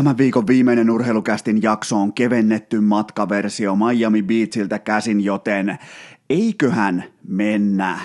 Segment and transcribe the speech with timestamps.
[0.00, 5.78] Tämän viikon viimeinen urheilukästin jakso on kevennetty matkaversio Miami Beachiltä käsin, joten
[6.30, 7.98] eiköhän mennä.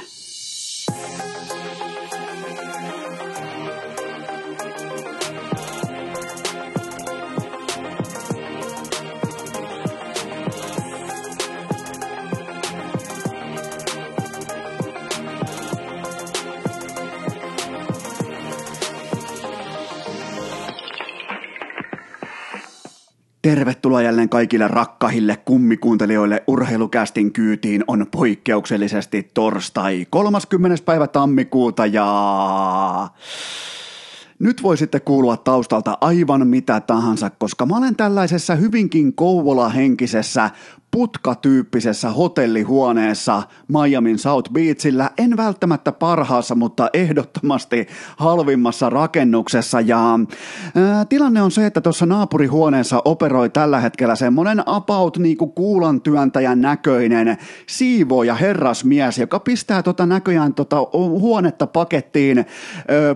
[23.96, 30.84] Tervetuloa jälleen kaikille rakkahille kummikuuntelijoille urheilukästin kyytiin on poikkeuksellisesti torstai 30.
[30.86, 32.08] päivä tammikuuta ja
[34.40, 40.50] nyt voi sitten kuulua taustalta aivan mitä tahansa, koska mä olen tällaisessa hyvinkin Kouvola-henkisessä
[40.96, 49.82] putkatyyppisessä hotellihuoneessa Miamin South Beachillä, en välttämättä parhaassa, mutta ehdottomasti halvimmassa rakennuksessa.
[49.82, 50.20] Ja
[50.76, 56.62] ää, tilanne on se, että tuossa naapurihuoneessa operoi tällä hetkellä semmoinen about niinku kuulan työntäjän
[56.62, 62.46] näköinen siivoja herrasmies, joka pistää tota näköjään tota huonetta pakettiin ää,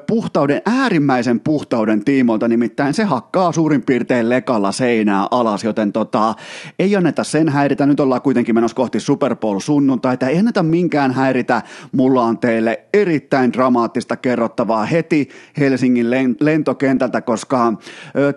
[0.08, 6.36] puhtauden, äärimmäisen puhtauden tiimoilta, nimittäin se hakkaa suurin piirtein lekalla seinää alas, joten tota,
[6.80, 10.64] ei anneta sen häiritä häiritä, nyt ollaan kuitenkin menossa kohti Super Bowl sunnuntaita, ei anneta
[10.64, 17.73] minkään häiritä, mulla on teille erittäin dramaattista kerrottavaa heti Helsingin lentokentältä, koska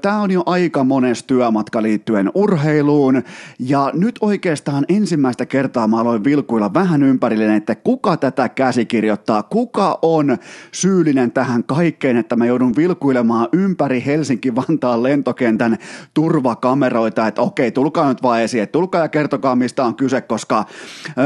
[0.03, 3.23] tämä on jo aika mones työmatka liittyen urheiluun,
[3.59, 9.99] ja nyt oikeastaan ensimmäistä kertaa mä aloin vilkuilla vähän ympärille, että kuka tätä käsikirjoittaa, kuka
[10.03, 10.37] on
[10.73, 15.79] syyllinen tähän kaikkeen, että mä joudun vilkuilemaan ympäri Helsinki-Vantaan lentokentän
[16.15, 20.65] turvakameroita, että okei, tulkaa nyt vaan esiin, tulkaa ja kertokaa mistä on kyse, koska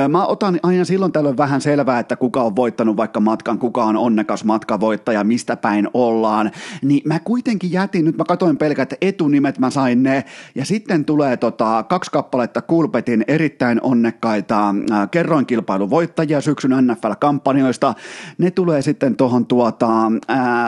[0.09, 3.97] mä otan aina silloin tällöin vähän selvää, että kuka on voittanut vaikka matkan, kuka on
[3.97, 6.51] onnekas matkavoittaja, mistä päin ollaan,
[6.83, 11.37] niin mä kuitenkin jätin, nyt mä katoin pelkät etunimet, mä sain ne, ja sitten tulee
[11.37, 14.75] tota, kaksi kappaletta Kulpetin erittäin onnekkaita
[15.11, 17.95] kerroinkilpailuvoittajia syksyn NFL-kampanjoista,
[18.39, 20.13] ne tulee sitten tuohon tuota,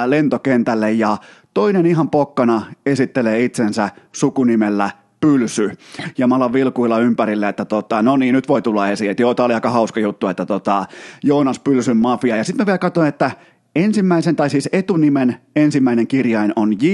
[0.07, 1.17] lentokentälle ja
[1.55, 5.71] toinen ihan pokkana esittelee itsensä sukunimellä pylsy.
[6.19, 9.11] Ja mä alan vilkuilla ympärille, että tota, no niin, nyt voi tulla esiin.
[9.11, 10.87] Että joo, tää oli aika hauska juttu, että tota,
[11.25, 12.37] Joonas Pylsyn mafia.
[12.37, 13.31] Ja sitten mä vielä katsoin, että
[13.77, 16.87] ensimmäisen, tai siis etunimen ensimmäinen kirjain on J,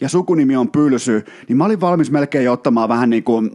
[0.00, 3.50] ja sukunimi on Pylsy, niin mä olin valmis melkein ottamaan vähän niin kuin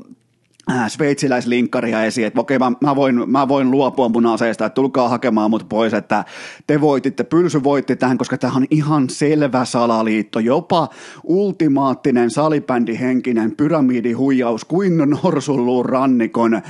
[0.88, 5.50] sveitsiläislinkkaria esiin, että okei, mä, mä, voin, mä voin luopua mun aseesta, että tulkaa hakemaan
[5.50, 6.26] mut pois, että
[6.68, 10.90] te voititte, Pylsy voitti tähän, koska tämä on ihan selvä salaliitto, jopa
[11.24, 16.62] ultimaattinen salibändihenkinen pyramidihuijaus kuin Norsunluun rannikon öö,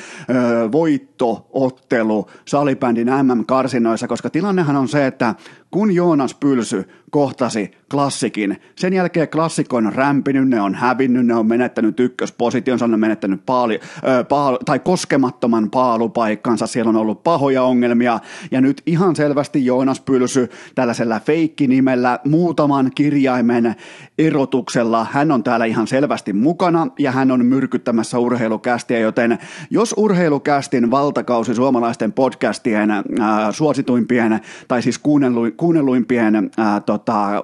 [0.72, 5.36] voittoottelu salibändin MM-karsinoissa, koska tilannehan on se, että
[5.72, 8.58] kun Joonas Pylsy kohtasi klassikin.
[8.76, 13.46] Sen jälkeen klassikko on rämpinyt, ne on hävinnyt, ne on menettänyt ykköspositionsa, ne on menettänyt
[13.46, 13.80] paali,
[14.20, 18.20] ö, paal, tai koskemattoman paalupaikkansa, siellä on ollut pahoja ongelmia,
[18.52, 23.76] ja nyt ihan selvästi Joonas Pylsy tällaisella feikkinimellä muutaman kirjaimen
[24.18, 29.38] erotuksella, hän on täällä ihan selvästi mukana, ja hän on myrkyttämässä urheilukästiä, joten
[29.70, 33.04] jos urheilukästin valtakausi suomalaisten podcastien äh,
[33.52, 37.42] suosituimpien, tai siis kuunnellu, kuunnelluimpien äh, tota,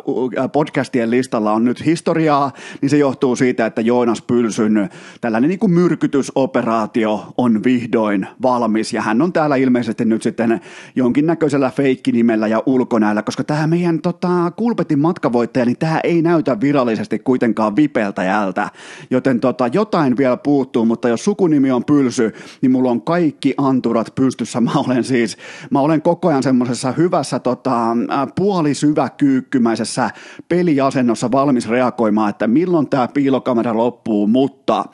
[0.52, 2.52] podcastien listalla on nyt historiaa,
[2.82, 4.90] niin se johtuu siitä, että Joonas Pylsyn
[5.22, 10.62] tällainen niin kuin myrkytysoperaatio on vihdoin valmis ja hän on täällä ilmeisesti nyt sitten
[10.96, 17.20] jonkinnäköisellä feikkinimellä ja ulkonäöllä, koska tämä meidän tota, Kulpetin matkavoittaja, niin tämä ei näytä virallisesti
[17.20, 18.70] kuitenkaan vipeltäjältä,
[19.10, 24.16] joten tota, jotain vielä puuttuu, mutta jos sukunimi on Pylsy, niin mulla on kaikki anturat
[24.16, 24.62] pystyssä.
[24.62, 25.38] Mä olen siis,
[25.70, 27.98] mä olen koko ajan semmoisessa hyvässä tota,
[28.36, 30.10] puolisyväkyykkymäisessä
[30.50, 34.86] peliasennossa valmis reagoimaan, että milloin tämä piilokamera loppuu, mutta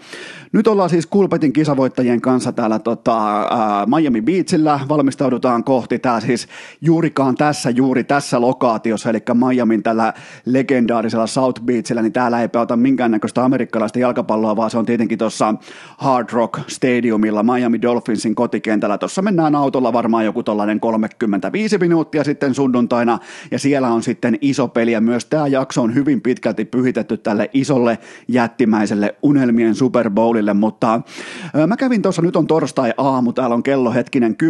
[0.54, 6.48] nyt ollaan siis Kulpetin kisavoittajien kanssa täällä tota, ää, Miami Beachillä, valmistaudutaan kohti tää siis
[6.82, 10.14] juurikaan tässä, juuri tässä lokaatiossa, eli Miamin tällä
[10.46, 15.56] legendaarisella South Beachillä, niin täällä ei pelata minkäännäköistä amerikkalaista jalkapalloa, vaan se on tietenkin tuossa
[15.98, 18.98] Hard Rock Stadiumilla Miami Dolphinsin kotikentällä.
[18.98, 23.20] Tuossa mennään autolla varmaan joku tollainen 35 minuuttia sitten sunnuntaina,
[23.52, 27.50] ja siellä on sitten iso peli, ja myös tämä jakso on hyvin pitkälti pyhitetty tälle
[27.54, 27.98] isolle
[28.28, 31.02] jättimäiselle unelmien Super Bowlille, Oulille, mutta
[31.68, 34.50] mä kävin tuossa, nyt on torstai-aamu, täällä on kello hetkinen 10.36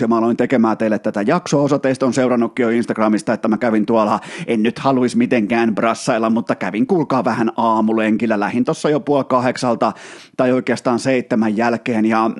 [0.00, 1.62] ja mä aloin tekemään teille tätä jaksoa.
[1.62, 6.30] Osa teistä on seurannutkin jo Instagramista, että mä kävin tuolla, en nyt haluaisi mitenkään brassailla,
[6.30, 9.92] mutta kävin kuulkaa vähän aamulenkillä, lähin tuossa jo puoli kahdeksalta
[10.36, 12.30] tai oikeastaan seitsemän jälkeen ja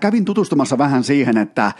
[0.00, 1.72] kävin tutustumassa vähän siihen, että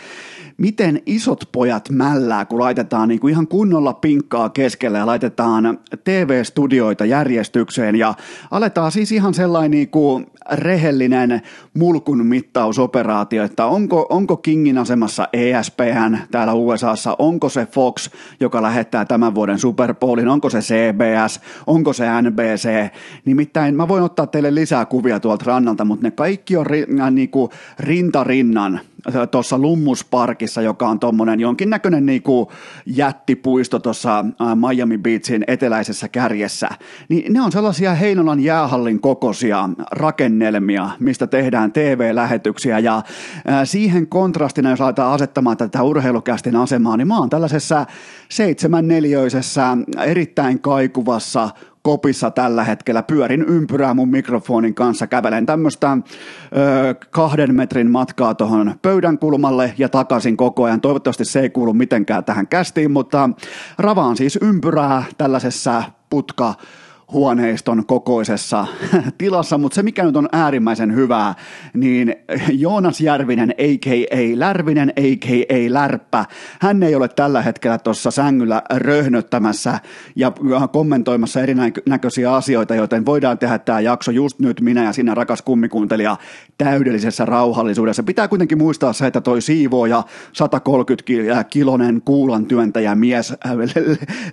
[0.56, 7.04] miten isot pojat mällää, kun laitetaan niin kuin ihan kunnolla pinkkaa keskelle ja laitetaan TV-studioita
[7.04, 8.14] järjestykseen ja
[8.50, 11.42] aletaan siis ihan sellainen niin kuin rehellinen
[11.74, 18.10] mulkun mittausoperaatio, että onko, onko Kingin asemassa ESPN täällä USAssa, onko se Fox,
[18.40, 22.92] joka lähettää tämän vuoden Super Bowlin, onko se CBS, onko se NBC.
[23.24, 27.10] Nimittäin mä voin ottaa teille lisää kuvia tuolta rannalta, mutta ne kaikki on ri, äh,
[27.10, 28.80] niin kuin rintarinnan
[29.30, 32.52] tuossa Lummusparkissa, joka on tuommoinen jonkinnäköinen niinku
[32.86, 34.24] jättipuisto tuossa
[34.70, 36.68] Miami Beachin eteläisessä kärjessä,
[37.08, 43.02] niin ne on sellaisia Heinolan jäähallin kokoisia rakennelmia, mistä tehdään TV-lähetyksiä ja
[43.64, 47.86] siihen kontrastina, jos aletaan asettamaan tätä urheilukästin asemaa, niin mä oon tällaisessa
[48.28, 51.50] seitsemänneliöisessä erittäin kaikuvassa
[51.82, 53.02] kopissa tällä hetkellä.
[53.02, 55.98] Pyörin ympyrää mun mikrofonin kanssa, kävelen tämmöistä
[57.10, 60.80] kahden metrin matkaa tuohon pöydän kulmalle ja takaisin koko ajan.
[60.80, 63.30] Toivottavasti se ei kuulu mitenkään tähän kästiin, mutta
[63.78, 66.54] ravaan siis ympyrää tällaisessa putka
[67.12, 68.66] huoneiston kokoisessa
[69.18, 71.34] tilassa, mutta se mikä nyt on äärimmäisen hyvää,
[71.74, 72.14] niin
[72.52, 74.38] Joonas Järvinen, a.k.a.
[74.38, 75.72] Lärvinen, a.k.a.
[75.72, 76.24] Lärppä,
[76.60, 79.78] hän ei ole tällä hetkellä tuossa sängyllä röhnöttämässä
[80.16, 80.32] ja
[80.72, 86.16] kommentoimassa erinäköisiä asioita, joten voidaan tehdä tämä jakso just nyt minä ja sinä rakas kummikuuntelija
[86.58, 88.02] täydellisessä rauhallisuudessa.
[88.02, 93.34] Pitää kuitenkin muistaa se, että toi siivooja 130 kilonen kuulan työntäjä mies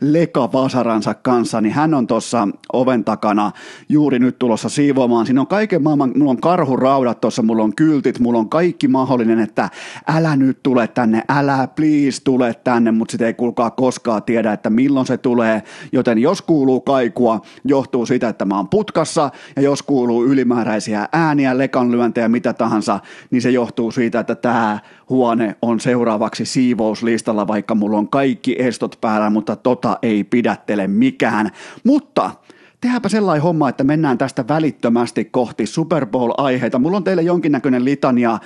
[0.01, 3.51] Leka Vasaransa kanssa, niin hän on tuossa oven takana
[3.89, 5.25] juuri nyt tulossa siivoamaan.
[5.25, 9.39] Siinä on kaiken maailman, mulla on karhuraudat tuossa, mulla on kyltit, mulla on kaikki mahdollinen,
[9.39, 9.69] että
[10.07, 14.69] älä nyt tule tänne, älä please tule tänne, mutta sitä ei kuulkaa koskaan tiedä, että
[14.69, 19.83] milloin se tulee, joten jos kuuluu kaikua, johtuu siitä, että mä oon putkassa, ja jos
[19.83, 22.99] kuuluu ylimääräisiä ääniä, lekanlyöntejä, mitä tahansa,
[23.31, 24.79] niin se johtuu siitä, että tämä
[25.09, 31.51] huone on seuraavaksi siivouslistalla, vaikka mulla on kaikki estot päällä, mutta tota ei pidättele mikään.
[31.83, 32.31] Mutta
[32.81, 36.79] tehdäänpä sellainen homma, että mennään tästä välittömästi kohti Super Bowl-aiheita.
[36.79, 38.39] Mulla on teille jonkinnäköinen litania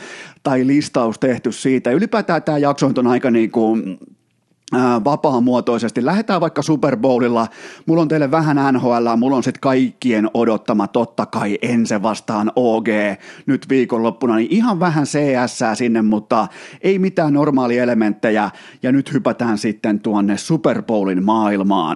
[0.44, 1.92] tai listaus tehty siitä.
[1.92, 4.00] Ylipäätään tämä jakso on aika niin kuin
[5.04, 6.06] vapaamuotoisesti.
[6.06, 7.48] Lähdetään vaikka Super Bowlilla.
[7.86, 12.88] Mulla on teille vähän NHL, mulla on sitten kaikkien odottama totta kai ense vastaan OG
[13.46, 16.48] nyt viikonloppuna, niin ihan vähän CS sinne, mutta
[16.82, 18.50] ei mitään normaalia elementtejä.
[18.84, 21.96] Ja nyt hypätään sitten tuonne Super Bowlin maailmaan.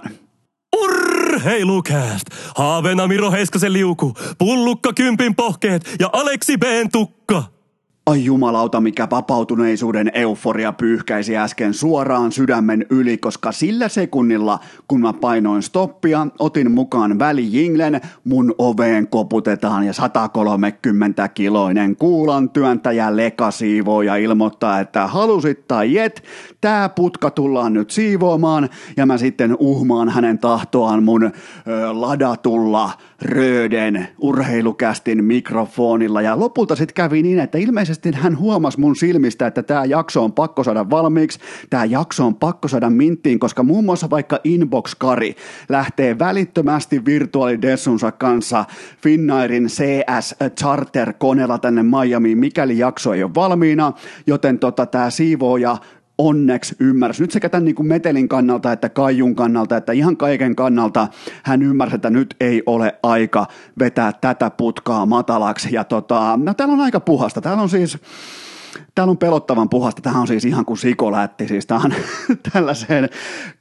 [0.76, 2.26] Urheilukääst!
[2.56, 6.62] Haaveena Miro Heiskasen liuku, pullukka kympin pohkeet ja Aleksi B.
[6.92, 7.57] tukka.
[8.08, 14.58] Ai jumalauta, mikä vapautuneisuuden euforia pyyhkäisi äsken suoraan sydämen yli, koska sillä sekunnilla,
[14.88, 23.16] kun mä painoin stoppia, otin mukaan välijinglen, mun oveen koputetaan ja 130 kiloinen kuulan työntäjä
[23.16, 26.22] Leka siivoo ja ilmoittaa, että halusit tai jet,
[26.60, 31.30] tää putka tullaan nyt siivoamaan ja mä sitten uhmaan hänen tahtoaan mun ö,
[31.92, 32.90] ladatulla
[33.22, 36.22] Röden urheilukästin mikrofonilla.
[36.22, 40.32] Ja lopulta sitten kävi niin, että ilmeisesti hän huomasi mun silmistä, että tämä jakso on
[40.32, 41.38] pakko saada valmiiksi,
[41.70, 45.36] tämä jakso on pakko saada minttiin, koska muun muassa vaikka Inbox Kari
[45.68, 48.64] lähtee välittömästi virtuaalidessunsa kanssa
[49.02, 53.92] Finnairin CS Charter koneella tänne Miamiin, mikäli jakso ei ole valmiina,
[54.26, 55.76] joten tota, tämä siivooja
[56.18, 57.22] onneksi ymmärsi.
[57.22, 61.08] Nyt sekä tämän niin kuin metelin kannalta että Kaijun kannalta, että ihan kaiken kannalta
[61.42, 63.46] hän ymmärsi, että nyt ei ole aika
[63.78, 65.68] vetää tätä putkaa matalaksi.
[65.72, 67.40] Ja tota, no täällä on aika puhasta.
[67.40, 67.98] Täällä on siis
[68.94, 70.02] Täällä on pelottavan puhasta.
[70.02, 71.48] Tämä on siis ihan kuin sikolätti.
[71.48, 71.92] Siis tämä on
[72.52, 73.08] tällaiseen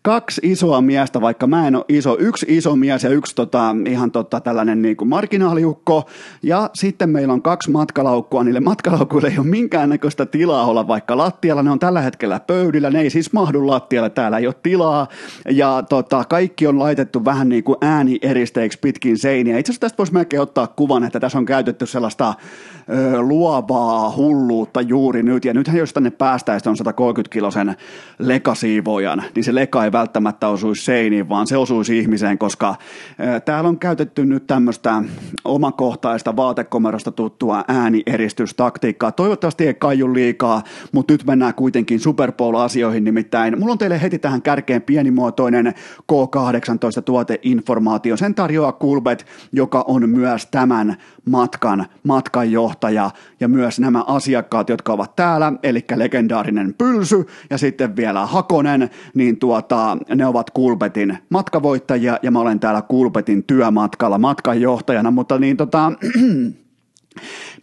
[0.02, 2.18] kaksi isoa miestä, vaikka mä en ole iso.
[2.20, 6.10] Yksi iso mies ja yksi tota, ihan tota, tällainen niin kuin marginaaliukko.
[6.44, 8.44] Ja sitten meillä on kaksi matkalaukkua.
[8.44, 11.64] Niille matkalaukuille ei ole minkäännäköistä tilaa olla vaikka lattialla.
[11.64, 12.90] Ne on tällä hetkellä pöydillä.
[12.90, 14.10] Ne ei siis mahdu lattialle.
[14.10, 15.08] Täällä ei ole tilaa.
[15.50, 19.58] Ja tota, kaikki on laitettu vähän niin kuin äänieristeiksi pitkin seiniä.
[19.58, 22.34] Itse asiassa tästä voisi melkein ottaa kuvan, että tässä on käytetty sellaista
[22.90, 27.76] ö, luovaa hulluutta juuri nyt, ja nythän jos tänne päästäisiin on 130 kilosen
[28.20, 32.76] lekasiivojan, niin se leka ei välttämättä osuisi seiniin, vaan se osuisi ihmiseen, koska
[33.46, 35.04] täällä on käytetty nyt tämmöistä
[35.46, 39.12] omakohtaista vaatekomerosta tuttua äänieristystaktiikkaa.
[39.12, 43.60] Toivottavasti ei kaiju liikaa, mutta nyt mennään kuitenkin Super Bowl-asioihin nimittäin.
[43.60, 45.74] Mulla on teille heti tähän kärkeen pienimuotoinen
[46.12, 48.18] K18 tuoteinformaatio.
[48.18, 50.96] Sen tarjoaa Kulbet, joka on myös tämän
[51.30, 58.26] matkan matkanjohtaja ja myös nämä asiakkaat, jotka ovat täällä, eli legendaarinen Pylsy ja sitten vielä
[58.26, 65.40] Hakonen, niin tuota, ne ovat Kulpetin matkavoittajia ja mä olen täällä Kulpetin työmatkalla matkanjohtajana, mutta
[65.40, 65.92] niin tota,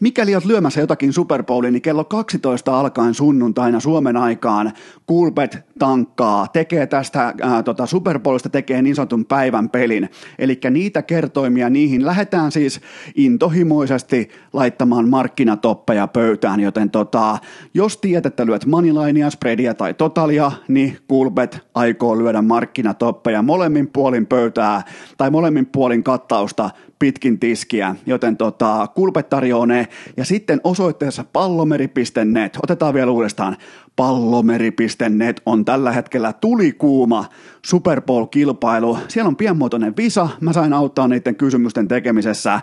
[0.01, 4.73] Mikäli olet lyömässä jotakin Super Bowlia, niin kello 12 alkaen sunnuntaina Suomen aikaan
[5.07, 10.09] Kulpet tankkaa, tekee tästä ää, tota Super Bowlista tekee niin sanotun päivän pelin.
[10.39, 12.81] Eli niitä kertoimia niihin lähdetään siis
[13.15, 17.39] intohimoisesti laittamaan markkinatoppeja pöytään, joten tota,
[17.75, 24.27] jos tiedät, että lyöt moneylinea, spreadia tai totalia, niin Kulpet aikoo lyödä markkinatoppeja molemmin puolin
[24.27, 24.83] pöytää
[25.17, 29.89] tai molemmin puolin kattausta pitkin tiskiä, joten tota, kulpet tarjoaa ne.
[30.17, 33.57] Ja sitten osoitteessa pallomeri.net, otetaan vielä uudestaan,
[33.97, 37.25] pallomeri.net on tällä hetkellä tulikuuma
[37.65, 38.99] Super Bowl-kilpailu.
[39.09, 42.61] Siellä on pienmuotoinen visa, mä sain auttaa niiden kysymysten tekemisessä.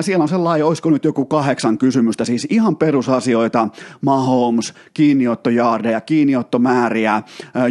[0.00, 3.68] Siellä on sellainen, olisiko nyt joku kahdeksan kysymystä, siis ihan perusasioita,
[4.00, 7.22] Mahomes, kiinniottojaardeja, kiinniottomääriä,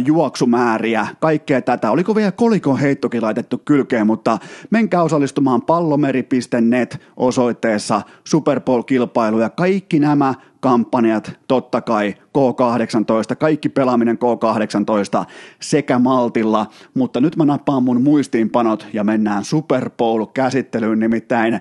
[0.06, 1.90] juoksumääriä, kaikkea tätä.
[1.90, 4.38] Oliko vielä kolikon heittokin laitettu kylkeen, mutta
[4.70, 14.18] menkää osallistumaan pallomeri.net osoitteessa Super Bowl-kilpailu ja kaikki nämä kampanjat, totta kai K18, kaikki pelaaminen
[14.18, 15.24] K18
[15.60, 21.60] sekä Maltilla, mutta nyt mä nappaan mun muistiinpanot ja mennään Super Bowl-käsittelyyn nimittäin.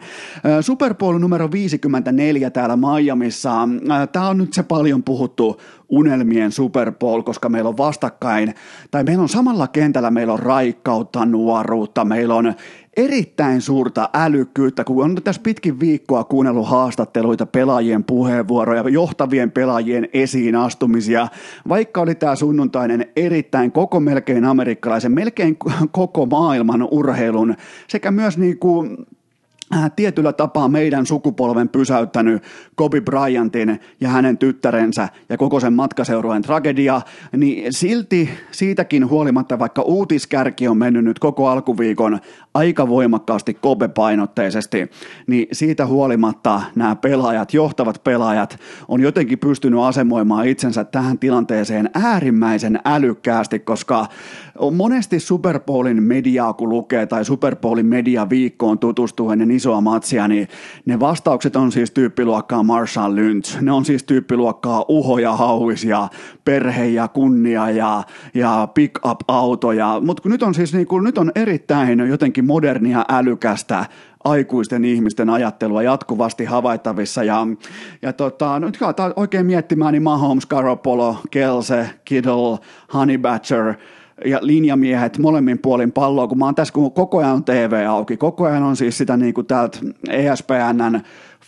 [0.62, 3.52] Super Bowl numero 54 täällä Miamissa,
[4.12, 8.54] tää on nyt se paljon puhuttu unelmien Super Bowl, koska meillä on vastakkain,
[8.92, 12.54] tai meillä on samalla kentällä, meillä on raikkautta, nuoruutta, meillä on
[12.98, 20.56] erittäin suurta älykkyyttä, kun on tässä pitkin viikkoa kuunnellut haastatteluita, pelaajien puheenvuoroja, johtavien pelaajien esiin
[20.56, 21.28] astumisia,
[21.70, 25.58] vaikka oli tämä sunnuntainen erittäin koko melkein amerikkalaisen, melkein
[25.92, 27.56] koko maailman urheilun
[27.88, 28.98] sekä myös niin kuin
[29.96, 32.44] tietyllä tapaa meidän sukupolven pysäyttänyt
[32.76, 37.02] Kobe Bryantin ja hänen tyttärensä ja koko sen matkaseurueen tragedia,
[37.38, 42.20] niin silti siitäkin huolimatta, vaikka uutiskärki on mennyt nyt koko alkuviikon
[42.54, 44.90] aika voimakkaasti Kobe-painotteisesti,
[45.28, 52.80] niin siitä huolimatta nämä pelaajat, johtavat pelaajat, on jotenkin pystynyt asemoimaan itsensä tähän tilanteeseen äärimmäisen
[52.86, 54.06] älykkäästi, koska
[54.72, 60.48] monesti Super Bowlin mediaa kun lukee tai Super Bowlin mediaviikkoon tutustuu ennen isoa matsia, niin
[60.86, 63.62] ne vastaukset on siis tyyppiluokkaa Marshall Lynch.
[63.62, 66.08] Ne on siis tyyppiluokkaa uhoja, hauisia,
[66.46, 70.02] perhe ja kunnia ja, ja pick-up-autoja.
[70.06, 73.86] Mutta nyt on siis niin kuin, nyt on erittäin jotenkin modernia, älykästä,
[74.24, 77.24] aikuisten ihmisten ajattelua jatkuvasti havaittavissa.
[77.24, 77.48] Ja,
[78.02, 82.58] ja tota, nyt kun oikein miettimään, niin Mahomes, Garoppolo, Kelse, Kittle,
[82.94, 83.74] Honey Badger–
[84.26, 88.18] ja linjamiehet molemmin puolin palloa, kun mä oon tässä, kun koko ajan on TV auki,
[88.18, 89.80] koko ajan on siis sitä niin kuin täältä
[90.10, 91.02] ESPNn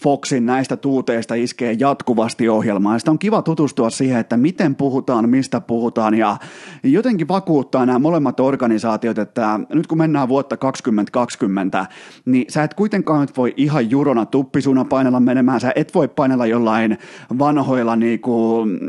[0.03, 2.95] Foxin näistä tuuteista iskee jatkuvasti ohjelmaa.
[2.95, 6.37] Ja sitä on kiva tutustua siihen, että miten puhutaan, mistä puhutaan ja
[6.83, 11.85] jotenkin vakuuttaa nämä molemmat organisaatiot, että nyt kun mennään vuotta 2020,
[12.25, 16.45] niin sä et kuitenkaan nyt voi ihan jurona tuppisuna painella menemään, sä et voi painella
[16.45, 16.97] jollain
[17.39, 18.79] vanhoilla niin kuin,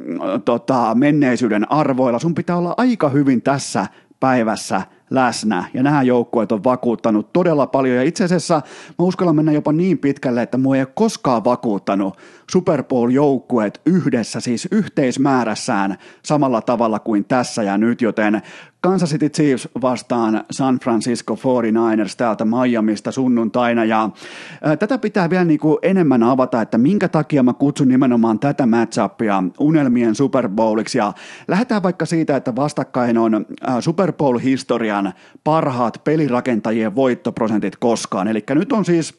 [0.45, 3.87] tota, menneisyyden arvoilla, sun pitää olla aika hyvin tässä
[4.21, 5.65] päivässä läsnä.
[5.75, 7.97] Ja nämä joukkueet on vakuuttanut todella paljon.
[7.97, 8.55] Ja itse asiassa
[8.99, 12.17] mä uskallan mennä jopa niin pitkälle, että mua ei ole koskaan vakuuttanut
[12.51, 18.43] Super Bowl-joukkueet yhdessä, siis yhteismäärässään samalla tavalla kuin tässä ja nyt, joten
[18.87, 23.85] Kansas City Chiefs vastaan San Francisco 49ers täältä Miamista sunnuntaina.
[23.85, 24.11] Ja
[24.63, 28.67] ää, tätä pitää vielä niin kuin enemmän avata, että minkä takia mä kutsun nimenomaan tätä
[28.67, 30.99] matchupia unelmien Super Bowliksi.
[30.99, 31.13] Ja
[31.49, 35.13] lähdetään vaikka siitä, että vastakkain on ää, Super Bowl-historian
[35.45, 39.19] parhaat pelirakentajien voittoprosentit koskaan, eli nyt on siis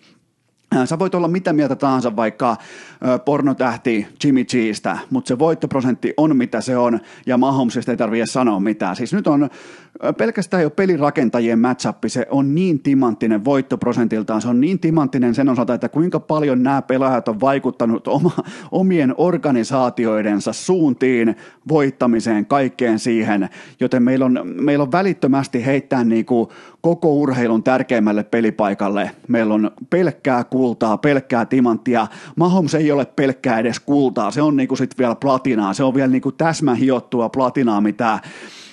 [0.86, 2.56] Sä voit olla mitä mieltä tahansa vaikka
[3.26, 8.60] pornotähti Jimmy Gstä, mutta se voittoprosentti on mitä se on, ja Mahomesista ei tarvitse sanoa
[8.60, 8.96] mitään.
[8.96, 9.50] Siis nyt on
[10.18, 15.74] pelkästään jo pelirakentajien matchup, se on niin timanttinen voittoprosentiltaan, se on niin timanttinen sen osalta,
[15.74, 18.32] että kuinka paljon nämä pelaajat on vaikuttanut oma,
[18.72, 21.36] omien organisaatioidensa suuntiin,
[21.68, 23.50] voittamiseen, kaikkeen siihen,
[23.80, 26.50] joten meillä on, meillä on välittömästi heittää niin kuin
[26.82, 29.12] koko urheilun tärkeimmälle pelipaikalle.
[29.28, 32.08] Meillä on pelkkää kultaa, pelkkää timanttia.
[32.36, 36.12] Mahomes ei ole pelkkää edes kultaa, se on niinku sit vielä platinaa, se on vielä
[36.12, 38.20] niinku täsmähiottua platinaa, mitä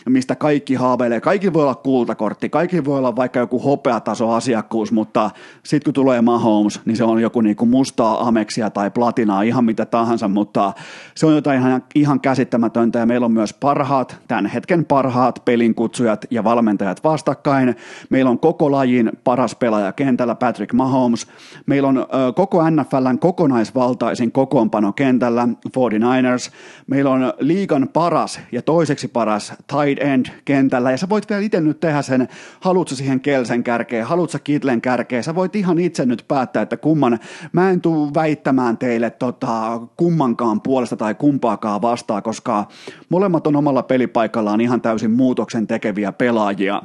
[0.08, 1.20] mistä kaikki haaveilee.
[1.20, 5.30] Kaikki voi olla kultakortti, kaikki voi olla vaikka joku hopeataso asiakkuus, mutta
[5.62, 9.86] sitten kun tulee Mahomes, niin se on joku niinku mustaa ameksia tai platinaa, ihan mitä
[9.86, 10.72] tahansa, mutta
[11.14, 16.24] se on jotain ihan, ihan käsittämätöntä ja meillä on myös parhaat, tämän hetken parhaat pelinkutsujat
[16.30, 17.76] ja valmentajat vastakkain.
[18.10, 21.26] Meillä on koko lajin paras pelaaja kentällä Patrick Mahomes.
[21.66, 26.52] Meillä on ö, koko NFLn kokonaisvaltaisin kokoonpano kentällä 49ers.
[26.86, 31.42] Meillä on liigan paras ja toiseksi paras tight tight end kentällä, ja sä voit vielä
[31.42, 32.28] itse nyt tehdä sen,
[32.60, 37.18] haluatko siihen Kelsen kärkeen, haluatko Kitlen kärkeen, sä voit ihan itse nyt päättää, että kumman,
[37.52, 42.64] mä en tuu väittämään teille tota, kummankaan puolesta tai kumpaakaan vastaan, koska
[43.08, 46.82] molemmat on omalla pelipaikallaan ihan täysin muutoksen tekeviä pelaajia.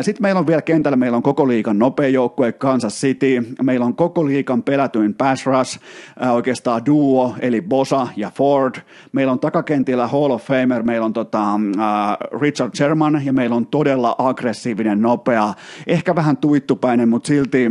[0.00, 3.96] Sitten meillä on vielä kentällä, meillä on koko liikan nopea joukkue Kansas City, meillä on
[3.96, 5.80] koko liikan pelätyin pass rush,
[6.32, 8.74] oikeastaan duo, eli Bosa ja Ford,
[9.12, 11.60] meillä on takakentillä Hall of Famer, meillä on tota,
[12.40, 15.54] Richard Sherman ja meillä on todella aggressiivinen, nopea,
[15.86, 17.68] ehkä vähän tuittupäinen, mutta silti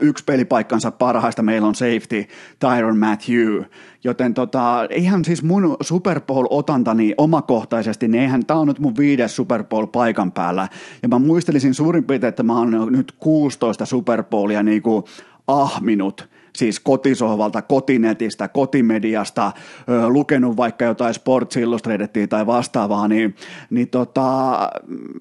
[0.00, 1.42] yksi pelipaikkansa parhaista.
[1.42, 2.24] Meillä on safety
[2.58, 3.62] Tyron Matthew,
[4.04, 9.36] joten tota, eihän siis mun Super Bowl-otantani omakohtaisesti, niin eihän tämä on nyt mun viides
[9.36, 10.68] Super Bowl paikan päällä,
[11.02, 15.04] ja mä muistelisin suurin piirtein, että mä oon nyt 16 Super Bowlia niin kuin
[15.46, 16.28] ahminut,
[16.82, 19.52] kotisohvalta, kotinetistä, kotimediasta,
[20.08, 23.36] lukenut vaikka jotain Sports Illustratedia tai vastaavaa, niin,
[23.70, 24.20] niin tota,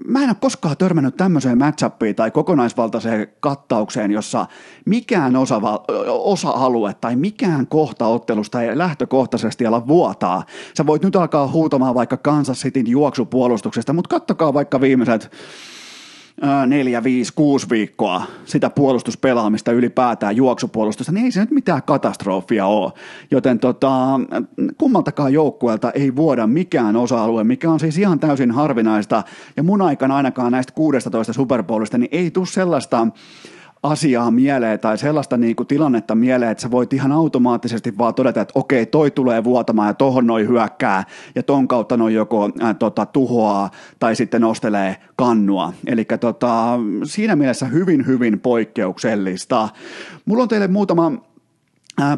[0.08, 4.46] mä en ole koskaan törmännyt tämmöiseen matchappiin tai kokonaisvaltaiseen kattaukseen, jossa
[4.86, 5.62] mikään osa,
[6.08, 10.44] osa-alue tai mikään kohta ottelusta ei lähtökohtaisesti ala vuotaa.
[10.78, 15.32] Sä voit nyt alkaa huutamaan vaikka Kansas Cityn juoksupuolustuksesta, mutta kattokaa vaikka viimeiset
[16.68, 22.92] neljä, viisi, kuusi viikkoa sitä puolustuspelaamista ylipäätään juoksupuolustusta, niin ei se nyt mitään katastrofia ole.
[23.32, 24.20] Joten tota,
[24.78, 29.24] kummaltakaan joukkueelta ei vuoda mikään osa-alue, mikä on siis ihan täysin harvinaista.
[29.58, 33.08] Ja mun aikana ainakaan näistä 16 Superbowlista, niin ei tule sellaista
[33.84, 38.42] asiaa mieleen tai sellaista niin kuin tilannetta mieleen, että sä voit ihan automaattisesti vaan todeta,
[38.42, 41.04] että okei, toi tulee vuotamaan ja tohon noin hyökkää
[41.36, 45.74] ja ton kautta noin joko ää, tota, tuhoaa tai sitten nostelee kannua.
[45.88, 49.70] Eli tota, siinä mielessä hyvin, hyvin poikkeuksellista.
[50.26, 51.12] Mulla on teille muutama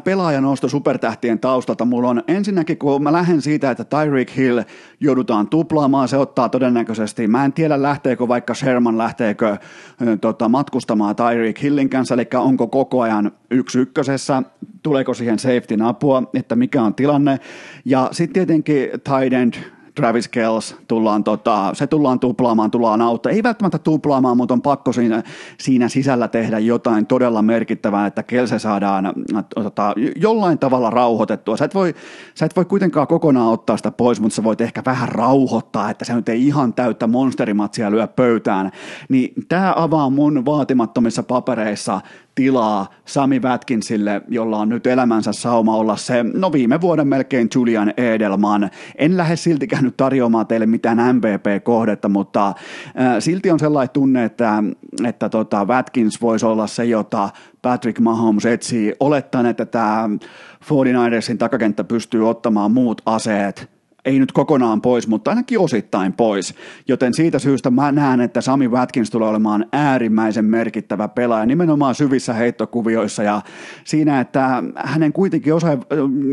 [0.04, 1.86] pelaajanosto supertähtien taustalta.
[1.86, 4.62] Mulla on ensinnäkin, kun mä lähden siitä, että Tyreek Hill
[5.00, 9.58] joudutaan tuplaamaan, se ottaa todennäköisesti, mä en tiedä lähteekö vaikka Sherman lähteekö
[10.22, 14.44] tota, matkustamaan Tyreek Hillin kanssa, eli onko koko ajan yksi ykkösessä,
[14.84, 17.40] tuleeko siihen safetyn apua, että mikä on tilanne.
[17.86, 19.54] Ja sitten tietenkin tight end,
[20.00, 23.32] Travis Kells, tullaan, tota, se tullaan tuplaamaan, tullaan auttaa.
[23.32, 25.24] Ei välttämättä tuplaamaan, mutta on pakko siinä,
[25.58, 29.14] siinä sisällä tehdä jotain todella merkittävää, että Kelse saadaan äh,
[29.56, 31.58] tota, jollain tavalla rauhoitettua.
[31.58, 31.96] Sä et, voi,
[32.36, 36.06] sä et voi kuitenkaan kokonaan ottaa sitä pois, mutta sä voit ehkä vähän rauhoittaa, että
[36.06, 38.72] se nyt ei ihan täyttä monsterimatsia lyö pöytään.
[39.10, 42.02] Niin tämä avaa mun vaatimattomissa papereissa
[42.40, 47.94] tilaa Sami Watkinsille, jolla on nyt elämänsä sauma olla se, no viime vuoden melkein Julian
[47.98, 48.70] Edelman.
[48.98, 52.56] En lähde siltikään nyt tarjoamaan teille mitään MVP-kohdetta, mutta äh,
[53.20, 54.64] silti on sellainen tunne, että,
[55.06, 57.30] että tota, Watkins voisi olla se, jota
[57.62, 58.94] Patrick Mahomes etsii.
[59.00, 60.10] Olettaen, että tämä
[60.64, 63.79] 49ersin takakenttä pystyy ottamaan muut aseet
[64.10, 66.56] ei nyt kokonaan pois, mutta ainakin osittain pois.
[66.88, 72.34] Joten siitä syystä mä näen, että Sami Watkins tulee olemaan äärimmäisen merkittävä pelaaja nimenomaan syvissä
[72.34, 73.24] heittokuvioissa.
[73.24, 73.42] Ja
[73.84, 75.78] siinä, että hänen kuitenkin osa,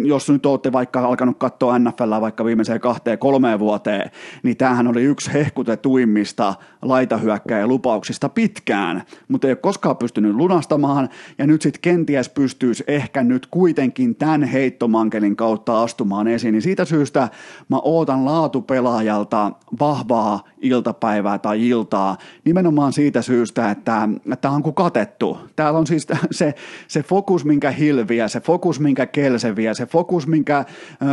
[0.04, 4.10] jos nyt olette vaikka alkanut katsoa NFL vaikka viimeiseen kahteen kolmeen vuoteen,
[4.42, 11.08] niin tämähän oli yksi hehkutetuimmista laitahyökkäjä lupauksista pitkään, mutta ei ole koskaan pystynyt lunastamaan
[11.38, 16.84] ja nyt sitten kenties pystyisi ehkä nyt kuitenkin tämän heittomankelin kautta astumaan esiin, niin siitä
[16.84, 17.28] syystä
[17.68, 24.08] mä ootan laatupelaajalta vahvaa iltapäivää tai iltaa nimenomaan siitä syystä, että
[24.40, 25.38] tämä on kuin katettu.
[25.56, 26.54] Täällä on siis se,
[26.88, 30.66] se fokus, minkä Hilviä, se fokus, minkä Kelseviä, se fokus, minkä, äh,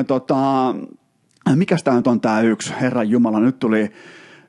[0.07, 0.35] tota,
[1.55, 3.91] mikä tämä nyt on tämä yksi, Herran Jumala, nyt tuli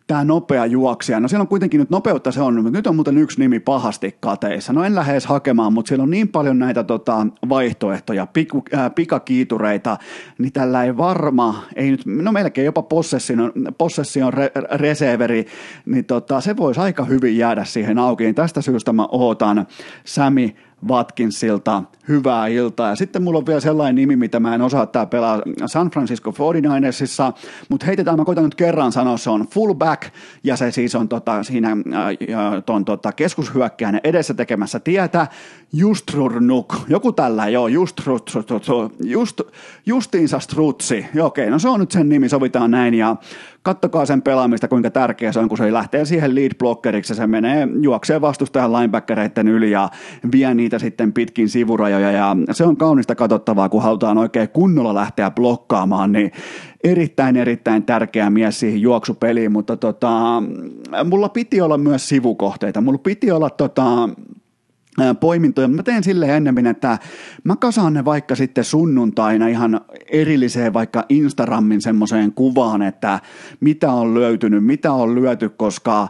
[0.06, 1.20] tämä nopea juoksija.
[1.20, 4.16] No siellä on kuitenkin nyt nopeutta se on, mutta nyt on muuten yksi nimi pahasti
[4.20, 4.72] kateissa.
[4.72, 8.94] No en lähde edes hakemaan, mutta siellä on niin paljon näitä tota, vaihtoehtoja, piku, äh,
[8.94, 9.96] pikakiitureita,
[10.38, 15.46] niin tällä ei varma, ei nyt, no melkein jopa possession, possession re, reserveri,
[15.86, 18.32] niin tota, se voisi aika hyvin jäädä siihen auki.
[18.32, 19.66] Tästä syystä mä ootan
[20.04, 20.56] Sami
[20.88, 22.88] Watkinsilta hyvää iltaa.
[22.88, 24.86] Ja sitten mulla on vielä sellainen nimi, mitä mä en osaa.
[24.86, 27.32] Tää pelaa San Francisco 49ersissa,
[27.68, 30.02] mutta heitetään, mä koitan nyt kerran sanoa, se on fullback,
[30.44, 35.26] ja se siis on tota, siinä äh, ton tota, keskushyökkäjän edessä tekemässä tietä,
[35.72, 38.00] Justrurnuk, joku tällä, joo, just,
[39.04, 39.40] just,
[39.86, 43.16] justiinsa strutsi, joo, okei, no se on nyt sen nimi, sovitaan näin, ja
[43.62, 47.68] kattokaa sen pelaamista, kuinka tärkeä se on, kun se lähtee siihen lead blockeriksi se menee,
[47.80, 49.88] juoksee vastustajan linebackereiden yli ja
[50.32, 52.10] vie niitä sitten pitkin sivurajoja.
[52.10, 56.32] Ja se on kaunista katsottavaa, kun halutaan oikein kunnolla lähteä blokkaamaan, niin
[56.84, 60.42] erittäin erittäin tärkeä mies siihen juoksupeliin, mutta tota,
[61.04, 64.08] mulla piti olla myös sivukohteita, mulla piti olla tota,
[65.20, 65.68] poimintoja.
[65.68, 66.98] Mä teen sille ennemmin, että
[67.44, 73.20] mä kasaan ne vaikka sitten sunnuntaina ihan erilliseen vaikka Instagramin semmoiseen kuvaan, että
[73.60, 76.08] mitä on löytynyt, mitä on lyöty, koska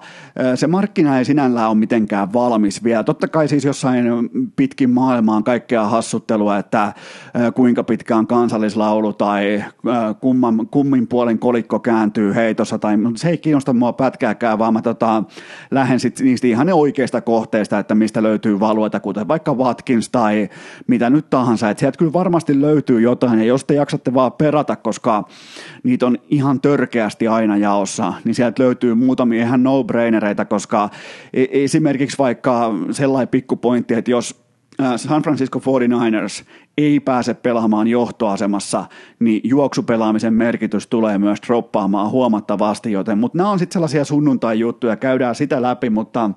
[0.55, 3.05] se markkina ei sinällään ole mitenkään valmis vielä.
[3.05, 4.05] Totta kai siis jossain
[4.57, 6.93] pitkin maailmaan kaikkea hassuttelua, että
[7.55, 9.65] kuinka pitkä on kansallislaulu tai
[10.21, 15.25] kumman, kummin puolin kolikko kääntyy heitossa, tai se ei kiinnosta mua pätkääkään, vaan mä tota,
[15.71, 20.09] lähden sitten niistä ihan ne oikeista kohteista, että mistä löytyy val- alueita, kuten vaikka Watkins
[20.09, 20.49] tai
[20.87, 24.77] mitä nyt tahansa, että sieltä kyllä varmasti löytyy jotain, ja jos te jaksatte vaan perata,
[24.77, 25.25] koska
[25.83, 30.91] niitä on ihan törkeästi aina jaossa, niin sieltä löytyy muutamia ihan no-brainereita, koska
[31.33, 34.45] e- esimerkiksi vaikka sellainen pikkupointti, että jos
[34.97, 36.45] San Francisco 49ers
[36.79, 38.85] ei pääse pelaamaan johtoasemassa,
[39.19, 45.35] niin juoksupelaamisen merkitys tulee myös droppaamaan huomattavasti, joten, mutta nämä on sitten sellaisia sunnuntai-juttuja, käydään
[45.35, 46.31] sitä läpi, mutta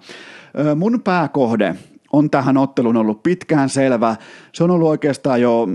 [0.76, 1.76] mun pääkohde
[2.14, 4.16] on tähän otteluun ollut pitkään selvä.
[4.54, 5.68] Se on ollut oikeastaan jo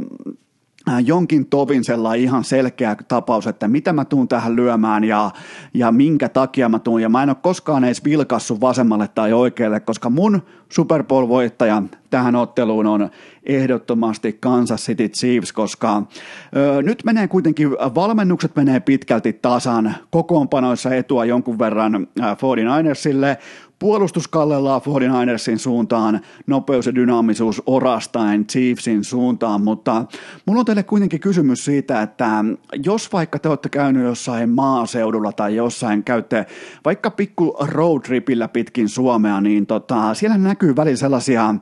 [0.88, 5.30] äh, jonkin tovin sellainen ihan selkeä tapaus, että mitä mä tuun tähän lyömään ja,
[5.74, 7.02] ja minkä takia mä tuun.
[7.02, 12.36] Ja mä en ole koskaan edes vilkassu vasemmalle tai oikealle, koska mun Super Bowl-voittaja tähän
[12.36, 13.10] otteluun on
[13.44, 16.02] ehdottomasti Kansas City Chiefs, koska
[16.56, 23.36] ö, nyt menee kuitenkin, valmennukset menee pitkälti tasan, kokoonpanoissa etua jonkun verran 49ersille,
[23.82, 30.04] Puolustus kallellaan 49ersin suuntaan, nopeus ja dynaamisuus orastain Chiefsin suuntaan, mutta
[30.46, 32.44] mulla on teille kuitenkin kysymys siitä, että
[32.84, 36.46] jos vaikka te olette käynyt jossain maaseudulla tai jossain käytte
[36.84, 41.54] vaikka pikku roadtripillä pitkin Suomea, niin tota, siellä näkyy välillä sellaisia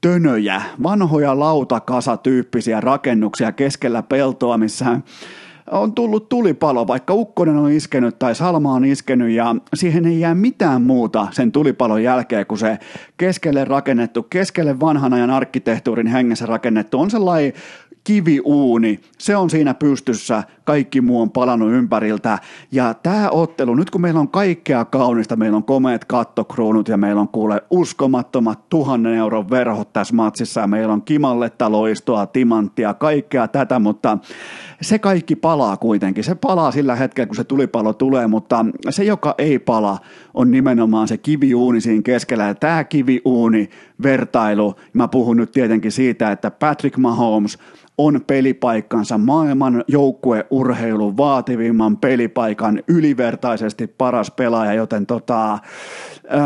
[0.00, 5.00] tönöjä, vanhoja lautakasatyyppisiä rakennuksia keskellä peltoa, missä
[5.70, 10.34] on tullut tulipalo, vaikka ukkonen on iskenyt tai salma on iskenyt ja siihen ei jää
[10.34, 12.78] mitään muuta sen tulipalon jälkeen, kun se
[13.16, 17.00] keskelle rakennettu, keskelle vanhan ajan arkkitehtuurin hengessä rakennettu.
[17.00, 17.52] On sellainen
[18.06, 22.38] kiviuuni, se on siinä pystyssä, kaikki muu on palannut ympäriltä.
[22.72, 27.20] Ja tämä ottelu, nyt kun meillä on kaikkea kaunista, meillä on komeet kattokruunut ja meillä
[27.20, 33.48] on kuule uskomattomat tuhannen euron verhot tässä matsissa ja meillä on kimalletta loistoa, timanttia, kaikkea
[33.48, 34.18] tätä, mutta
[34.80, 36.24] se kaikki palaa kuitenkin.
[36.24, 39.98] Se palaa sillä hetkellä, kun se tulipalo tulee, mutta se, joka ei pala,
[40.34, 42.46] on nimenomaan se kiviuuni siinä keskellä.
[42.46, 43.70] Ja tämä kiviuuni
[44.02, 47.58] vertailu, mä puhun nyt tietenkin siitä, että Patrick Mahomes
[47.98, 55.58] on pelipaikkansa maailman joukkueurheilun vaativimman pelipaikan ylivertaisesti paras pelaaja, joten tota,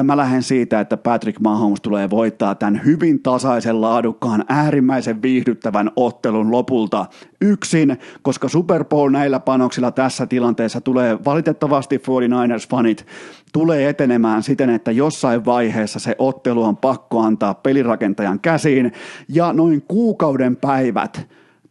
[0.02, 6.50] mä lähden siitä, että Patrick Mahomes tulee voittaa tämän hyvin tasaisen laadukkaan, äärimmäisen viihdyttävän ottelun
[6.50, 7.06] lopulta
[7.40, 13.04] yksin, koska Super Bowl näillä panoksilla tässä tilanteessa tulee valitettavasti 49ers-fanit
[13.52, 18.92] tulee etenemään siten, että jossain vaiheessa se ottelu on pakko antaa pelirakentajan käsiin.
[19.28, 21.28] Ja noin kuukauden päivät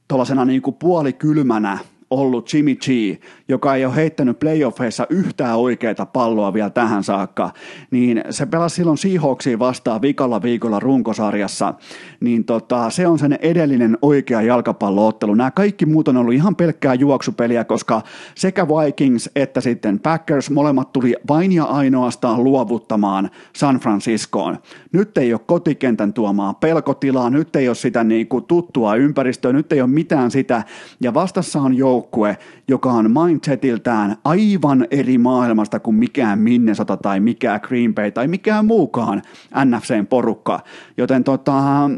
[0.07, 1.77] tuollaisena niin kuin puolikylmänä
[2.09, 2.87] ollut Jimmy G,
[3.49, 7.51] joka ei ole heittänyt playoffeissa yhtään oikeaa palloa vielä tähän saakka,
[7.91, 11.73] niin se pelasi silloin Seahawksiin vastaan vikalla viikolla runkosarjassa,
[12.19, 15.35] niin tota, se on sen edellinen oikea jalkapalloottelu.
[15.35, 18.01] Nämä kaikki muut on ollut ihan pelkkää juoksupeliä, koska
[18.35, 24.57] sekä Vikings että sitten Packers molemmat tuli vain ja ainoastaan luovuttamaan San Franciscoon.
[24.91, 29.73] Nyt ei ole kotikentän tuomaa pelkotilaa, nyt ei ole sitä niin kuin tuttua ympäristöä, nyt
[29.73, 30.63] ei ole mitään sitä,
[31.01, 37.19] ja vastassa on jou joukkue, joka on mindsetiltään aivan eri maailmasta kuin mikään Minnesota tai
[37.19, 39.21] mikään Green Bay tai mikään muukaan
[39.65, 40.59] NFCn porukka.
[40.97, 41.89] Joten tota,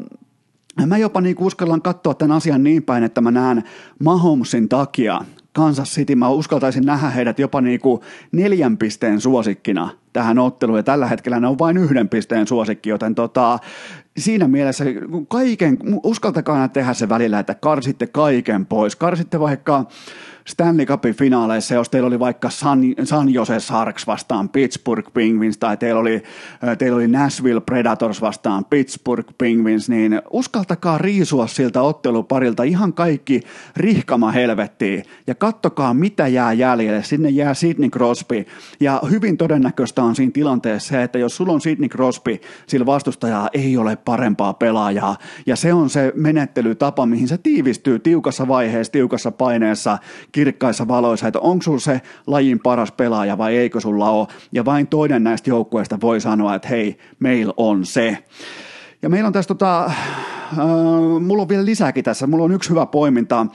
[0.85, 3.63] mä jopa niin uskallan katsoa tämän asian niin päin, että mä näen
[4.03, 5.21] Mahomesin takia
[5.53, 8.01] Kansas City, mä uskaltaisin nähdä heidät jopa niin kuin
[8.31, 13.15] neljän pisteen suosikkina tähän otteluun, ja tällä hetkellä ne on vain yhden pisteen suosikki, joten
[13.15, 13.59] tota,
[14.17, 14.85] siinä mielessä
[15.27, 19.85] kaiken, uskaltakaa tehdä se välillä, että karsitte kaiken pois, karsitte vaikka
[20.47, 25.77] Stanley Cupin finaaleissa, jos teillä oli vaikka San, San Jose Sharks vastaan Pittsburgh Penguins tai
[25.77, 26.23] teillä oli,
[26.77, 33.41] teillä oli Nashville Predators vastaan Pittsburgh Penguins, niin uskaltakaa riisua siltä otteluparilta ihan kaikki
[33.77, 37.03] rihkama helvettiin ja kattokaa mitä jää jäljelle.
[37.03, 38.45] Sinne jää Sidney Crosby.
[38.79, 43.77] Ja hyvin todennäköistä on siinä tilanteessa että jos sulla on Sidney Crosby, sillä vastustajaa ei
[43.77, 49.97] ole parempaa pelaajaa ja se on se menettelytapa, mihin se tiivistyy tiukassa vaiheessa, tiukassa paineessa,
[50.31, 54.27] kirkkaissa valoissa, että onko sulla se lajin paras pelaaja vai eikö sulla ole.
[54.51, 58.17] Ja vain toinen näistä joukkueista voi sanoa, että hei, meillä on se.
[59.01, 59.93] Ja meillä on tässä tota, äh,
[61.21, 63.39] mulla on vielä lisääkin tässä, mulla on yksi hyvä poiminta.
[63.41, 63.47] Äh,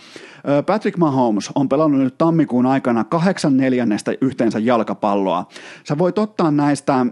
[0.67, 5.49] Patrick Mahomes on pelannut nyt tammikuun aikana kahdeksan neljännestä yhteensä jalkapalloa.
[5.85, 7.07] Sä voit ottaa näistä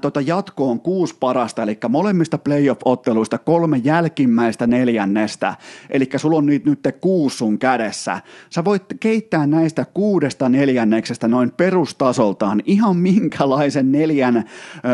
[0.00, 5.54] tota jatkoon kuusi parasta, eli molemmista playoff-otteluista kolme jälkimmäistä neljännestä,
[5.90, 8.20] eli sulla on nyt, nyt kuusi sun kädessä.
[8.50, 14.44] Sä voit keittää näistä kuudesta neljänneksestä noin perustasoltaan ihan minkälaisen neljän,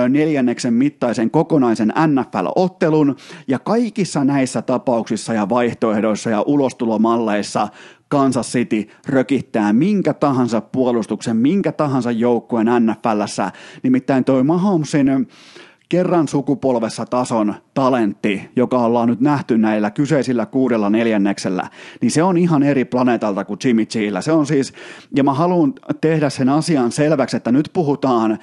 [0.08, 3.16] neljänneksen mittaisen kokonaisen NFL-ottelun,
[3.48, 7.68] ja kaikissa näissä tapauksissa ja vaihtoehdoissa ja ulostulomalleissa
[8.08, 13.52] Kansas City rökittää minkä tahansa puolustuksen, minkä tahansa joukkueen NFLssä.
[13.82, 15.28] Nimittäin toi Mahomesin
[15.88, 22.36] kerran sukupolvessa tason talentti, joka ollaan nyt nähty näillä kyseisillä kuudella neljänneksellä, niin se on
[22.36, 24.20] ihan eri planeetalta kuin Jimmy Gillä.
[24.20, 24.72] Se on siis,
[25.16, 28.38] ja mä haluan tehdä sen asian selväksi, että nyt puhutaan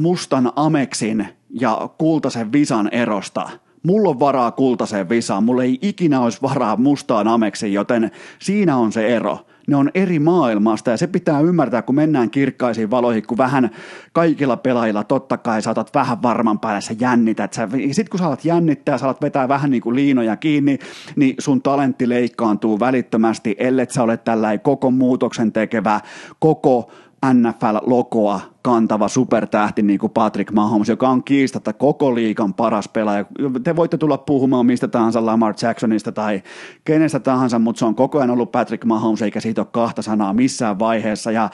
[0.00, 1.28] mustan Ameksin
[1.60, 3.50] ja kultaisen Visan erosta–
[3.86, 8.92] mulla on varaa kultaseen visaan, mulla ei ikinä olisi varaa mustaan ameksiin, joten siinä on
[8.92, 9.38] se ero.
[9.66, 13.70] Ne on eri maailmasta ja se pitää ymmärtää, kun mennään kirkkaisiin valoihin, kun vähän
[14.12, 17.54] kaikilla pelaajilla totta kai saatat vähän varman päälle, sä jännität.
[17.92, 20.78] Sitten kun saatat jännittää, saatat vetää vähän niin kuin liinoja kiinni,
[21.16, 26.00] niin sun talentti leikkaantuu välittömästi, ellei sä ole tällainen koko muutoksen tekevä,
[26.38, 26.90] koko
[27.24, 33.24] NFL-logoa kantava supertähti niin kuin Patrick Mahomes, joka on kiistatta koko liikan paras pelaaja.
[33.64, 36.42] Te voitte tulla puhumaan mistä tahansa Lamar Jacksonista tai
[36.84, 40.32] kenestä tahansa, mutta se on koko ajan ollut Patrick Mahomes, eikä siitä ole kahta sanaa
[40.32, 41.30] missään vaiheessa.
[41.30, 41.50] Ja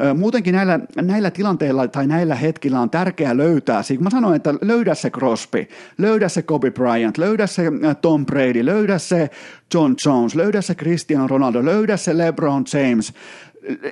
[0.00, 4.54] ö, muutenkin näillä, näillä tilanteilla tai näillä hetkillä on tärkeää löytää, siis mä sanoin, että
[4.62, 5.66] löydä se Crosby,
[5.98, 7.62] löydä se Kobe Bryant, löydä se
[8.02, 9.30] Tom Brady, löydä se
[9.74, 13.12] John Jones, löydä se Cristiano Ronaldo, löydä se LeBron James,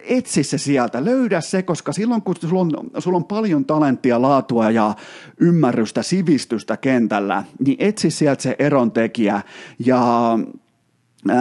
[0.03, 4.71] etsi se sieltä, löydä se, koska silloin kun sulla on, sulla on paljon talenttia, laatua
[4.71, 4.95] ja
[5.41, 9.41] ymmärrystä, sivistystä kentällä, niin etsi sieltä se erontekijä
[9.79, 10.39] ja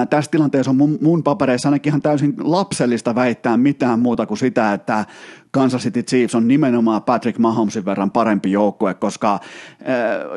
[0.10, 4.74] tässä tilanteessa on mun, mun papereissa ainakin ihan täysin lapsellista väittää mitään muuta kuin sitä,
[4.74, 5.06] että
[5.52, 9.40] Kansas City Chiefs on nimenomaan Patrick Mahomesin verran parempi joukkue, koska,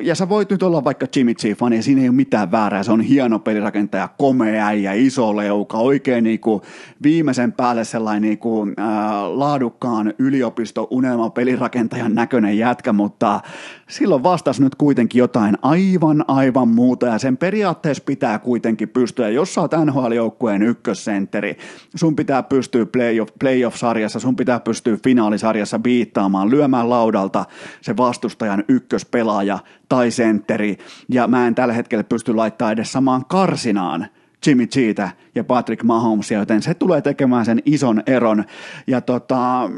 [0.02, 2.92] ja sä voit nyt olla vaikka Jimmy Chief, niin siinä ei ole mitään väärää, se
[2.92, 6.62] on hieno pelirakentaja, komea ja iso leuka, oikein niin kuin
[7.02, 8.86] viimeisen päälle sellainen niin kuin, äh,
[9.24, 13.40] laadukkaan yliopisto unelma pelirakentajan näköinen jätkä, mutta
[13.88, 19.54] silloin vastasi nyt kuitenkin jotain aivan aivan muuta ja sen periaatteessa pitää kuitenkin pystyä, jos
[19.54, 21.58] sä oot NHL-joukkueen ykkössentteri,
[21.94, 27.44] sun pitää pystyä playoff, playoff-sarjassa, sun pitää pystyä finaalisarjassa biittaamaan, lyömään laudalta
[27.80, 34.06] se vastustajan ykköspelaaja tai sentteri, ja mä en tällä hetkellä pysty laittaa edes samaan karsinaan
[34.46, 38.44] Jimmy Gtä ja Patrick Mahomesia, joten se tulee tekemään sen ison eron.
[38.86, 39.70] Ja, tota,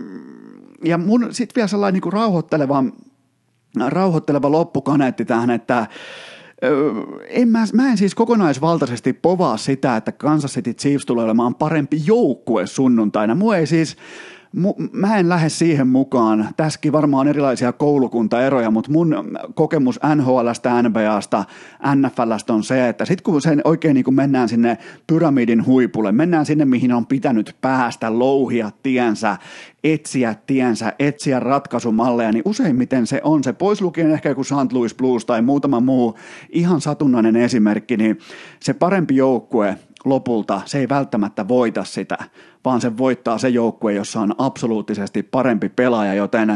[0.84, 2.84] ja mun sitten vielä sellainen niin rauhoitteleva,
[3.88, 5.86] rauhoitteleva loppukaneetti tähän, että
[7.28, 12.02] en mä, mä en siis kokonaisvaltaisesti povaa sitä, että Kansas City Chiefs tulee olemaan parempi
[12.06, 13.34] joukkue sunnuntaina.
[13.34, 13.96] Mua ei siis,
[14.92, 16.48] mä en lähde siihen mukaan.
[16.56, 21.44] Tässäkin varmaan erilaisia koulukuntaeroja, mutta mun kokemus NHLstä, NBAsta,
[21.94, 26.46] NFLstä on se, että sitten kun sen oikein niin kuin mennään sinne pyramidin huipulle, mennään
[26.46, 29.36] sinne, mihin on pitänyt päästä, louhia tiensä,
[29.84, 34.72] etsiä tiensä, etsiä ratkaisumalleja, niin useimmiten se on se, pois lukien ehkä joku St.
[34.72, 36.18] Louis Blues tai muutama muu
[36.50, 38.18] ihan satunnainen esimerkki, niin
[38.60, 42.18] se parempi joukkue lopulta, se ei välttämättä voita sitä,
[42.64, 46.48] vaan se voittaa se joukkue, jossa on absoluuttisesti parempi pelaaja, joten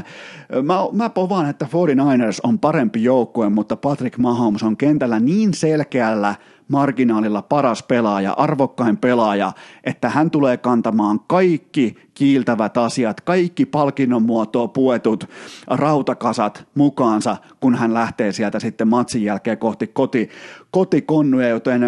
[0.62, 6.35] mä, mä povaan, että 49ers on parempi joukkue, mutta Patrick Mahomes on kentällä niin selkeällä
[6.68, 9.53] marginaalilla paras pelaaja, arvokkain pelaaja,
[9.85, 15.24] että hän tulee kantamaan kaikki kiiltävät asiat, kaikki palkinnon muotoa puetut
[15.66, 20.28] rautakasat mukaansa, kun hän lähtee sieltä sitten matsin jälkeen kohti koti,
[20.70, 21.80] kotikonnuja, joten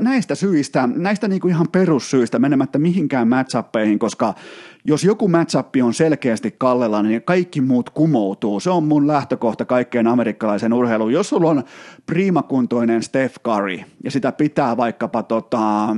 [0.00, 4.34] näistä syistä, näistä niin kuin ihan perussyistä, menemättä mihinkään matchappeihin, koska
[4.84, 8.60] jos joku matchup on selkeästi kallella, niin kaikki muut kumoutuu.
[8.60, 11.12] Se on mun lähtökohta kaikkeen amerikkalaisen urheiluun.
[11.12, 11.64] Jos sulla on
[12.06, 15.96] priimakuntoinen Steph Curry ja sitä pitää vaikkapa tota,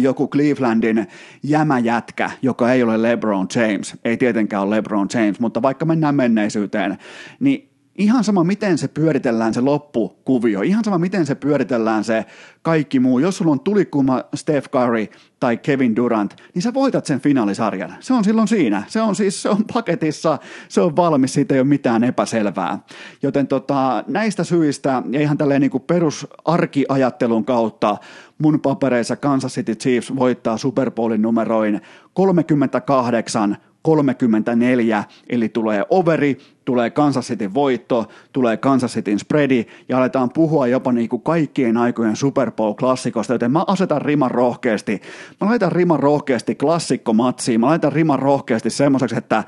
[0.00, 1.06] joku Clevelandin
[1.42, 6.98] jämäjätkä, joka ei ole LeBron James, ei tietenkään ole LeBron James, mutta vaikka mennään menneisyyteen,
[7.40, 12.24] niin ihan sama miten se pyöritellään se loppukuvio, ihan sama miten se pyöritellään se
[12.62, 13.18] kaikki muu.
[13.18, 15.06] Jos sulla on tulikuma Steph Curry
[15.40, 17.96] tai Kevin Durant, niin sä voitat sen finaalisarjan.
[18.00, 18.82] Se on silloin siinä.
[18.88, 22.78] Se on siis se on paketissa, se on valmis, siitä ei ole mitään epäselvää.
[23.22, 27.96] Joten tota, näistä syistä ja ihan tälleen niin kuin perusarkiajattelun kautta
[28.38, 31.80] mun papereissa Kansas City Chiefs voittaa Super Bowlin numeroin
[32.14, 40.30] 38 34, eli tulee overi, tulee Kansas City voitto, tulee Kansas Cityn spreadi ja aletaan
[40.30, 45.00] puhua jopa niin kuin kaikkien aikojen Super Bowl-klassikosta, joten mä asetan riman rohkeasti.
[45.40, 49.44] Mä laitan riman rohkeasti klassikkomatsiin, mä laitan riman rohkeasti semmoiseksi, että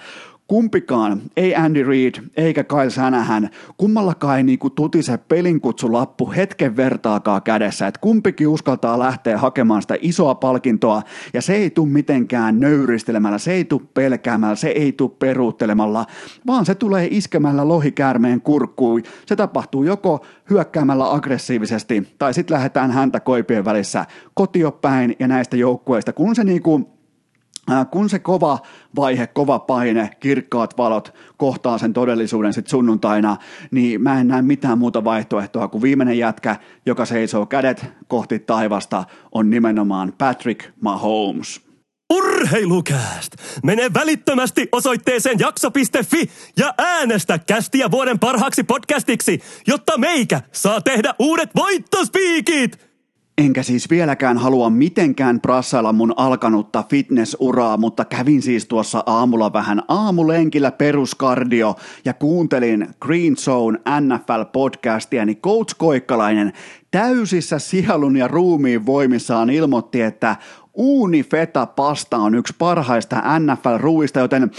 [0.52, 7.86] kumpikaan, ei Andy Reid eikä Kyle Shanahan, kummallakaan ei niinku tutise pelinkutsulappu hetken vertaakaan kädessä,
[7.86, 11.02] että kumpikin uskaltaa lähteä hakemaan sitä isoa palkintoa
[11.34, 16.06] ja se ei tule mitenkään nöyristelemällä, se ei tule pelkäämällä, se ei tule peruuttelemalla,
[16.46, 19.02] vaan se tulee iskemällä lohikäärmeen kurkkuun.
[19.26, 26.12] Se tapahtuu joko hyökkäämällä aggressiivisesti tai sitten lähdetään häntä koipien välissä kotiopäin ja näistä joukkueista,
[26.12, 26.91] kun se niinku
[27.90, 28.58] kun se kova
[28.96, 33.36] vaihe, kova paine, kirkkaat valot kohtaa sen todellisuuden sitten sunnuntaina,
[33.70, 39.04] niin mä en näe mitään muuta vaihtoehtoa kuin viimeinen jätkä, joka seisoo kädet kohti taivasta,
[39.32, 41.60] on nimenomaan Patrick Mahomes.
[42.12, 43.32] Urheilukääst!
[43.62, 51.50] Mene välittömästi osoitteeseen jakso.fi ja äänestä kästiä vuoden parhaaksi podcastiksi, jotta meikä saa tehdä uudet
[51.56, 52.91] voittospiikit!
[53.42, 59.82] Enkä siis vieläkään halua mitenkään prassailla mun alkanutta fitnessuraa, mutta kävin siis tuossa aamulla vähän
[59.88, 66.52] aamulenkillä peruskardio ja kuuntelin Green Zone NFL-podcastia, niin Coach Koikkalainen
[66.90, 70.36] täysissä sielun ja ruumiin voimissaan ilmoitti, että
[70.74, 74.50] Uunifeta pasta on yksi parhaista NFL-ruuista, joten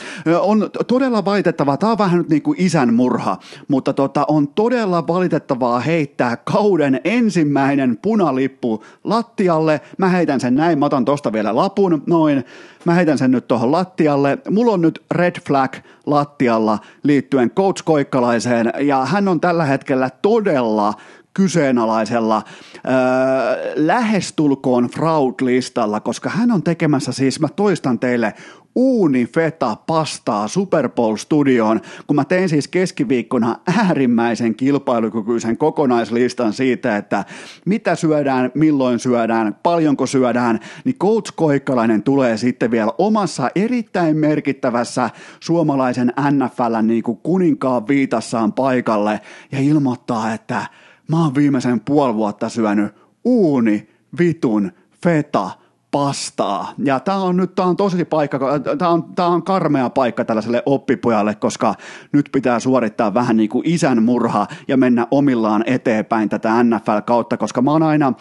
[0.42, 5.08] on todella valitettavaa, tämä on vähän nyt niin kuin isän murha, mutta tota, on todella
[5.08, 9.82] valitettavaa heittää kauden ensimmäinen punalippu lattialle.
[9.98, 12.44] Mä heitän sen näin, mä otan tosta vielä lapun, noin.
[12.86, 14.38] Mä heitän sen nyt tuohon lattialle.
[14.50, 15.74] Mulla on nyt red flag
[16.06, 20.94] lattialla liittyen Coach Koikkalaiseen, ja hän on tällä hetkellä todella
[21.34, 22.44] kyseenalaisella
[22.76, 28.34] öö, lähestulkoon fraud-listalla, koska hän on tekemässä siis, mä toistan teille,
[28.76, 37.26] uunifeta pastaa Super Bowl-studioon, kun mä tein siis keskiviikkona äärimmäisen kilpailukykyisen kokonaislistan siitä, että
[37.66, 45.10] mitä syödään, milloin syödään, paljonko syödään, niin Coach Koikkalainen tulee sitten vielä omassa erittäin merkittävässä
[45.40, 50.66] suomalaisen NFLn niin kuin kuninkaan viitassaan paikalle ja ilmoittaa, että–
[51.08, 53.90] mä oon viimeisen puoli vuotta syönyt uuni,
[54.20, 54.72] vitun,
[55.04, 55.50] feta,
[55.94, 56.74] pastaa.
[56.78, 58.40] Ja tää on nyt tää on tosi paikka,
[58.78, 61.76] tää on, tää on karmea paikka tällaiselle oppipojalle, koska
[62.12, 67.62] nyt pitää suorittaa vähän niin kuin isän murha ja mennä omillaan eteenpäin tätä NFL-kautta, koska
[67.62, 68.14] mä oon aina,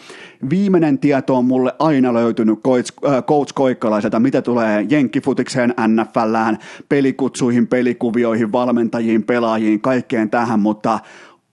[0.49, 6.57] viimeinen tieto on mulle aina löytynyt Coach, äh, Coach Koikkalaiselta, mitä tulee jenkkifutikseen NFLään,
[6.89, 10.99] pelikutsuihin, pelikuvioihin, valmentajiin, pelaajiin, kaikkeen tähän, mutta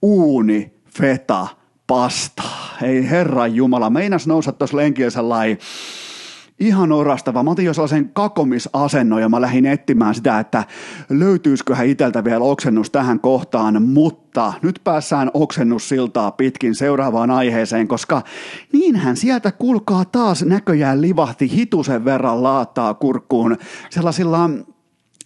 [0.01, 1.47] uuni, feta,
[1.87, 2.43] pasta.
[2.81, 5.57] Ei herra Jumala, meinas nousta tuossa lenkillä sellainen
[6.61, 7.43] ihan orastava.
[7.43, 10.63] Mä otin jo sellaisen kakomisasennon ja mä lähdin etsimään sitä, että
[11.09, 18.21] löytyisiköhän iteltä vielä oksennus tähän kohtaan, mutta nyt päässään oksennussiltaa pitkin seuraavaan aiheeseen, koska
[18.73, 23.57] niinhän sieltä kulkaa taas näköjään livahti hitusen verran laattaa kurkkuun
[23.89, 24.49] sellaisilla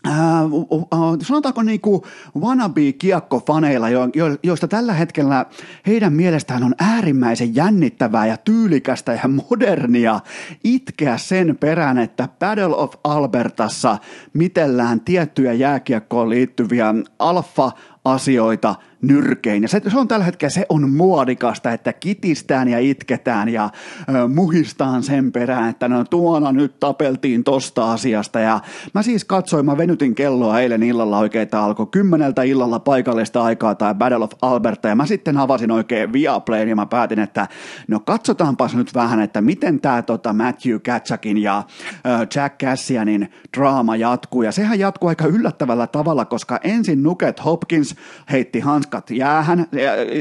[0.07, 0.87] Äh, uh,
[1.21, 2.01] sanotaanko niin kuin
[2.39, 5.45] wannabe-kiekkofaneilla, jo, jo, joista tällä hetkellä
[5.87, 10.19] heidän mielestään on äärimmäisen jännittävää ja tyylikästä ja modernia
[10.63, 13.97] itkeä sen perään, että Battle of Albertassa
[14.33, 18.75] mitellään tiettyjä jääkiekkoon liittyviä alfa-asioita–
[19.07, 19.61] nyrkein.
[19.61, 23.69] Ja se, se on tällä hetkellä, se on muodikasta, että kitistään ja itketään ja
[24.09, 28.39] ö, muhistaan sen perään, että no tuona nyt tapeltiin tosta asiasta.
[28.39, 28.59] Ja
[28.93, 33.75] mä siis katsoin, mä venytin kelloa eilen illalla oikein, että alkoi kymmeneltä illalla paikallista aikaa
[33.75, 34.87] tai Battle of Alberta.
[34.87, 37.47] Ja mä sitten avasin oikein Viaplayn ja mä päätin, että
[37.87, 41.63] no katsotaanpas nyt vähän, että miten tämä tota Matthew Katsakin ja
[42.05, 44.41] ö, Jack Cassianin draama jatkuu.
[44.41, 47.95] Ja sehän jatkuu aika yllättävällä tavalla, koska ensin Nuket Hopkins
[48.31, 49.67] heitti hanskat hanskat jäähän.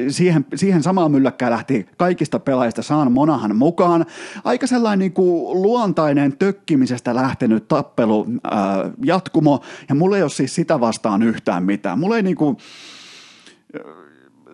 [0.09, 4.07] Siihen, siihen samaan mylläkkään lähti kaikista pelaajista Saan Monahan mukaan.
[4.45, 10.55] Aika sellainen niin kuin luontainen tökkimisestä lähtenyt tappelu ää, jatkumo, ja mulla ei ole siis
[10.55, 11.99] sitä vastaan yhtään mitään.
[11.99, 12.57] Mulla ei niin kuin,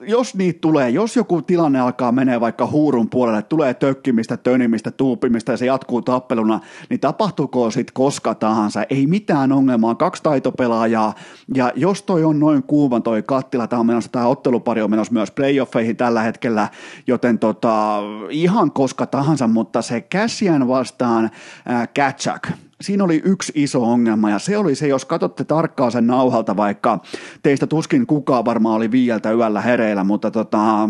[0.07, 5.53] jos niitä tulee, jos joku tilanne alkaa menee vaikka huurun puolelle, tulee tökkimistä, tönimistä, tuupimista
[5.53, 6.61] ja se jatkuu tappeluna,
[6.91, 11.15] niin tapahtuuko sitten koska tahansa, ei mitään ongelmaa, kaksi taitopelaajaa,
[11.55, 15.13] ja jos toi on noin kuuma toi kattila, tämä on menossa, tämä ottelupari on menossa
[15.13, 16.69] myös playoffeihin tällä hetkellä,
[17.07, 17.99] joten tota,
[18.31, 21.25] ihan koska tahansa, mutta se Cassian vastaan
[21.71, 22.49] äh, Katchak,
[22.81, 26.99] siinä oli yksi iso ongelma ja se oli se, jos katsotte tarkkaan sen nauhalta, vaikka
[27.43, 30.89] teistä tuskin kukaan varmaan oli viieltä yöllä hereillä, mutta tota,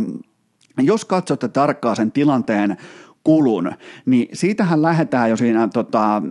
[0.79, 2.77] jos katsotte tarkkaan sen tilanteen
[3.25, 3.73] kulun,
[4.07, 6.23] niin siitähän lähdetään jo siinä tota,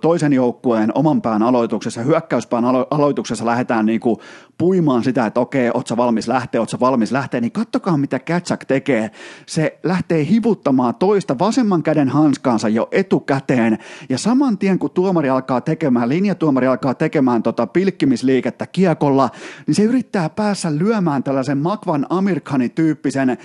[0.00, 4.20] toisen joukkueen oman pään aloituksessa, hyökkäyspään alo- aloituksessa lähdetään niinku
[4.58, 9.10] puimaan sitä, että okei, ootko valmis lähteä, ootko valmis lähteä, niin kattokaa mitä Katsak tekee.
[9.46, 13.78] Se lähtee hivuttamaan toista vasemman käden hanskaansa jo etukäteen,
[14.08, 19.30] ja saman tien kun tuomari alkaa tekemään, linjatuomari alkaa tekemään tota pilkkimisliikettä kiekolla,
[19.66, 23.36] niin se yrittää päässä lyömään tällaisen Makvan Amerikani-tyyppisen ö,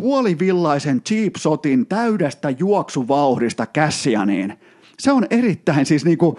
[0.00, 4.58] puolivillaisen cheap shotin täydestä juoksuvauhdista Cassianiin.
[4.98, 6.38] Se on erittäin siis niinku,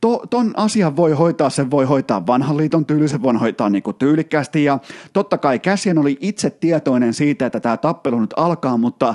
[0.00, 3.92] to, ton asian voi hoitaa, sen voi hoitaa vanhan liiton tyyli, sen voi hoitaa niinku
[3.92, 4.78] tyylikkäästi ja
[5.12, 9.14] totta kai Cassian oli itse tietoinen siitä, että tämä tappelu nyt alkaa, mutta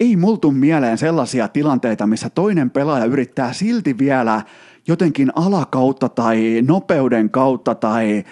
[0.00, 4.42] ei multu mieleen sellaisia tilanteita, missä toinen pelaaja yrittää silti vielä
[4.88, 8.24] jotenkin alakautta tai nopeuden kautta tai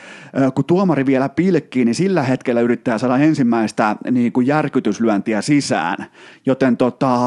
[0.54, 6.06] kun tuomari vielä pilkkii, niin sillä hetkellä yrittää saada ensimmäistä niin kuin järkytyslyöntiä sisään.
[6.46, 7.18] Joten tota,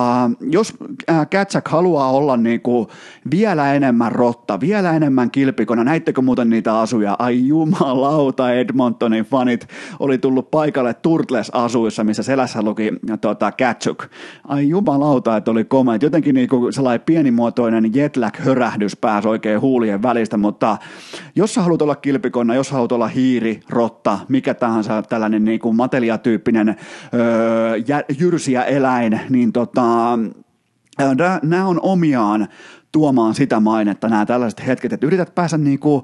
[0.41, 0.73] jos
[1.31, 2.87] Katsak haluaa olla niin kuin
[3.31, 7.15] vielä enemmän rotta, vielä enemmän kilpikona, näittekö muuten niitä asuja?
[7.19, 9.67] Ai jumalauta, Edmontonin fanit
[9.99, 12.91] oli tullut paikalle Turtles-asuissa, missä selässä luki
[13.21, 14.05] tota, Katsuk.
[14.47, 15.95] Ai jumalauta, että oli koma.
[16.01, 20.77] Jotenkin niin kuin sellainen pienimuotoinen jetlag-hörähdys pääsi oikein huulien välistä, mutta
[21.35, 25.75] jos sä haluat olla kilpikonna, jos haluat olla hiiri, rotta, mikä tahansa tällainen niin kuin
[25.75, 26.75] mateliatyyppinen
[27.13, 27.75] öö,
[28.19, 30.19] jyrsiä eläin, niin tota,
[31.43, 32.47] nämä on omiaan
[32.91, 36.03] tuomaan sitä mainetta, nämä tällaiset hetket, että yrität päästä niin kuin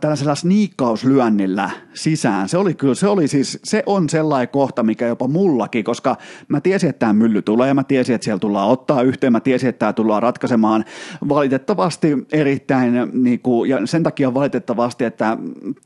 [0.00, 2.48] tällaisella sniikkauslyönnillä sisään.
[2.48, 6.16] Se oli kyllä, se oli siis, se on sellainen kohta, mikä jopa mullakin, koska
[6.48, 9.68] mä tiesin, että tämä mylly tulee, mä tiesin, että siellä tullaan ottaa yhteen, mä tiesin,
[9.68, 10.84] että tämä tullaan ratkaisemaan
[11.28, 15.36] valitettavasti erittäin, niin kuin, ja sen takia valitettavasti, että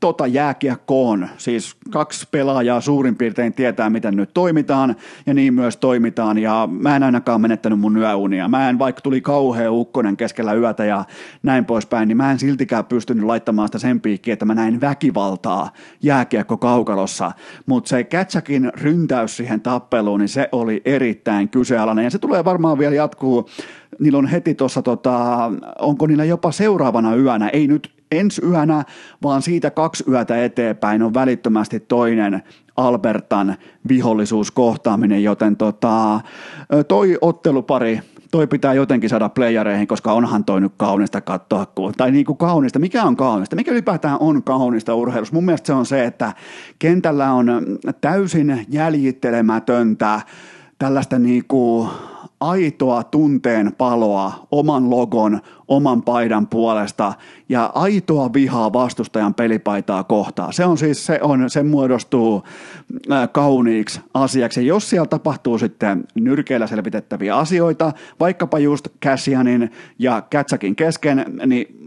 [0.01, 6.39] tota jääkiekkoon, siis kaksi pelaajaa suurin piirtein tietää, miten nyt toimitaan, ja niin myös toimitaan,
[6.39, 8.49] ja mä en ainakaan menettänyt mun yöunia.
[8.49, 11.05] Mä en, vaikka tuli kauhea ukkonen keskellä yötä ja
[11.43, 15.71] näin poispäin, niin mä en siltikään pystynyt laittamaan sitä sen piikkiin, että mä näin väkivaltaa
[16.03, 17.33] jääkiekko kaukalossa,
[17.67, 22.05] mutta se Kätsäkin ryntäys siihen tappeluun, niin se oli erittäin kyseenalainen.
[22.05, 23.49] Ja se tulee varmaan vielä jatkuu.
[23.99, 28.85] Niillä on heti tuossa, tota, onko niillä jopa seuraavana yönä, ei nyt ensi yönä,
[29.23, 32.43] vaan siitä kaksi yötä eteenpäin on välittömästi toinen
[32.77, 33.57] Albertan
[33.89, 36.21] vihollisuuskohtaaminen, joten tota,
[36.89, 38.01] toi ottelupari
[38.37, 41.67] toi pitää jotenkin saada playereihin, koska onhan toi nyt kaunista katsoa,
[41.97, 45.35] tai niin kuin kaunista, mikä on kaunista, mikä ylipäätään on kaunista urheilussa.
[45.35, 46.33] Mun mielestä se on se, että
[46.79, 47.47] kentällä on
[48.01, 50.21] täysin jäljittelemätöntä
[50.79, 51.89] tällaista niin kuin
[52.41, 57.13] aitoa tunteen paloa oman logon, oman paidan puolesta
[57.49, 60.53] ja aitoa vihaa vastustajan pelipaitaa kohtaan.
[60.53, 62.43] Se on siis, se, on, se muodostuu
[63.13, 64.67] äh, kauniiksi asiaksi.
[64.67, 71.86] Jos siellä tapahtuu sitten nyrkeillä selvitettäviä asioita, vaikkapa just Cassianin ja Katsakin kesken, niin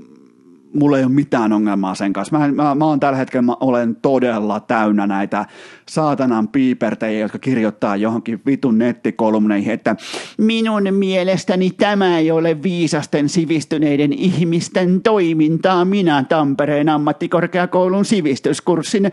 [0.74, 2.38] mulla ei ole mitään ongelmaa sen kanssa.
[2.38, 5.46] Mä, mä, mä oon tällä hetkellä, mä olen todella täynnä näitä
[5.90, 9.96] saatanan piipertejä, jotka kirjoittaa johonkin vitun nettikolumneihin, että
[10.38, 15.86] minun mielestäni tämä ei ole viisasten sivistyneiden ihmisten toimintaa.
[15.86, 19.12] Minä Tampereen ammattikorkeakoulun sivistyskurssin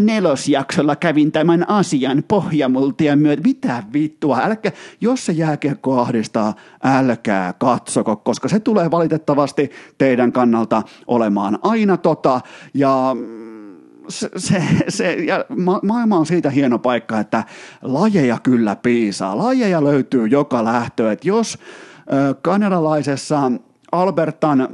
[0.00, 3.42] nelosjaksolla kävin tämän asian pohjamultia myötä.
[3.42, 6.54] Mitä vittua, älkää, jos se jääkiekko ahdistaa,
[6.84, 12.40] älkää katsoko, koska se tulee valitettavasti teidän kannalta olemaan aina tota,
[12.74, 13.16] ja
[14.08, 17.44] se, se, se, ja ma- maailma on siitä hieno paikka, että
[17.82, 19.38] lajeja kyllä piisaa.
[19.38, 21.12] Lajeja löytyy joka lähtö.
[21.12, 21.58] Että jos
[22.12, 23.52] ö, kanadalaisessa
[23.92, 24.68] Albertan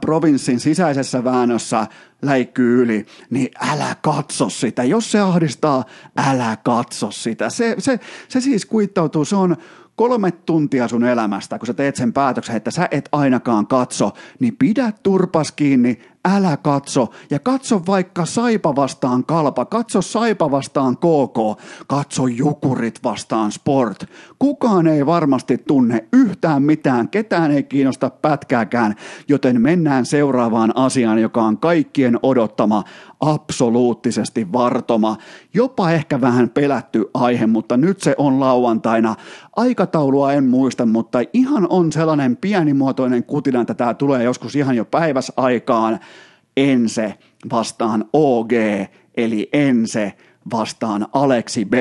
[0.00, 1.86] provinssin sisäisessä väännössä
[2.22, 4.84] läikkyy yli, niin älä katso sitä.
[4.84, 5.84] Jos se ahdistaa,
[6.16, 7.50] älä katso sitä.
[7.50, 9.56] Se, se, se siis kuittautuu, se on
[9.96, 14.56] kolme tuntia sun elämästä, kun sä teet sen päätöksen, että sä et ainakaan katso, niin
[14.56, 17.10] pidä turpas kiinni, älä katso.
[17.30, 24.04] Ja katso vaikka Saipa vastaan Kalpa, katso Saipa vastaan KK, katso Jukurit vastaan Sport.
[24.38, 28.94] Kukaan ei varmasti tunne yhtään mitään, ketään ei kiinnosta pätkääkään,
[29.28, 32.84] joten mennään seuraavaan asiaan, joka on kaikkien odottama,
[33.32, 35.16] absoluuttisesti vartoma,
[35.54, 39.14] jopa ehkä vähän pelätty aihe, mutta nyt se on lauantaina.
[39.56, 44.84] Aikataulua en muista, mutta ihan on sellainen pienimuotoinen kutina, että tämä tulee joskus ihan jo
[44.84, 46.00] päiväsaikaan.
[46.56, 47.14] Ense
[47.52, 48.52] vastaan OG,
[49.16, 50.12] eli Ense
[50.52, 51.74] vastaan Aleksi B.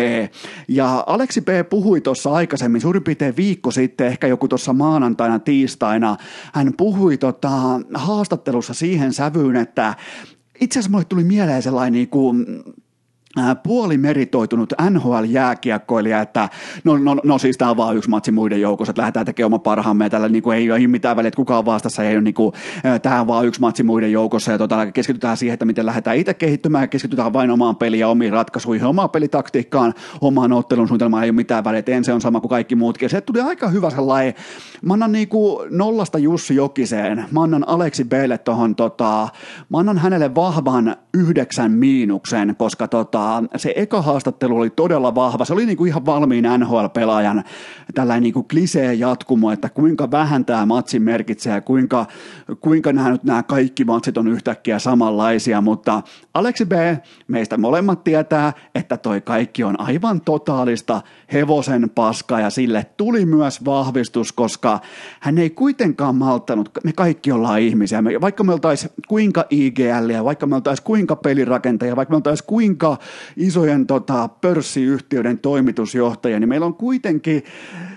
[0.68, 6.18] Ja Aleksi B puhui tuossa aikaisemmin, suurin piirtein viikko sitten, ehkä joku tuossa maanantaina, tiistaina,
[6.54, 7.52] hän puhui tota,
[7.94, 9.96] haastattelussa siihen sävyyn, että
[10.60, 12.46] itse asiassa mulle tuli mieleen sellainen niin kuin,
[13.64, 16.50] puolimeritoitunut NHL-jääkiekkoilija, että
[16.84, 19.60] no, no, no siis tämä on vaan yksi matsi muiden joukossa, että lähdetään tekemään oma
[19.60, 22.34] parhaamme tällä niin kuin, ei ole mitään väliä, että kuka on vastassa, ei ole niin
[22.34, 22.54] kuin,
[23.02, 26.34] tämä on vaan yksi matsi muiden joukossa ja tota, keskitytään siihen, että miten lähdetään itse
[26.34, 31.36] kehittymään keskitytään vain omaan peliin ja omiin ratkaisuihin, omaan pelitaktiikkaan, omaan ottelun suunnitelmaan ei ole
[31.36, 33.10] mitään väliä, että ensin on sama kuin kaikki muutkin.
[33.10, 34.34] Se tuli aika hyvä sellainen,
[34.82, 39.28] mä annan niin kuin nollasta Jussi Jokiseen, mä annan Aleksi Belle tuohon, tota,
[39.70, 43.23] mä annan hänelle vahvan yhdeksän miinuksen, koska tota,
[43.56, 45.46] se eka haastattelu oli todella vahva.
[45.46, 47.44] Se oli niin kuin ihan valmiin NHL-pelaajan
[47.94, 52.06] tällainen niin kuin klisee jatkumo, että kuinka vähän tämä matsi merkitsee ja kuinka,
[52.62, 56.02] kuinka nämä, nyt nämä kaikki matsit on yhtäkkiä samanlaisia, mutta
[56.34, 56.72] Aleksi B,
[57.28, 61.02] meistä molemmat tietää, että toi kaikki on aivan totaalista
[61.34, 64.80] hevosen paskaa ja sille tuli myös vahvistus, koska
[65.20, 70.46] hän ei kuitenkaan malttanut, me kaikki ollaan ihmisiä, me, vaikka me oltaisiin kuinka IGL, vaikka
[70.46, 72.98] me oltaisiin kuinka pelirakentajia, vaikka me oltaisiin kuinka
[73.38, 77.44] isojen tota, pörssiyhtiöiden toimitusjohtajia, niin meillä on kuitenkin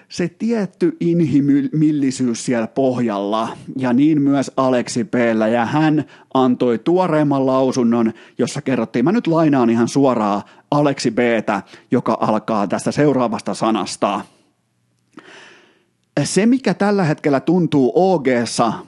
[0.09, 5.15] se tietty inhimillisyys siellä pohjalla, ja niin myös Aleksi p
[5.53, 6.05] ja hän
[6.35, 11.19] antoi tuoreemman lausunnon, jossa kerrottiin, mä nyt lainaan ihan suoraan Aleksi b
[11.91, 14.21] joka alkaa tästä seuraavasta sanasta
[16.25, 18.27] se, mikä tällä hetkellä tuntuu og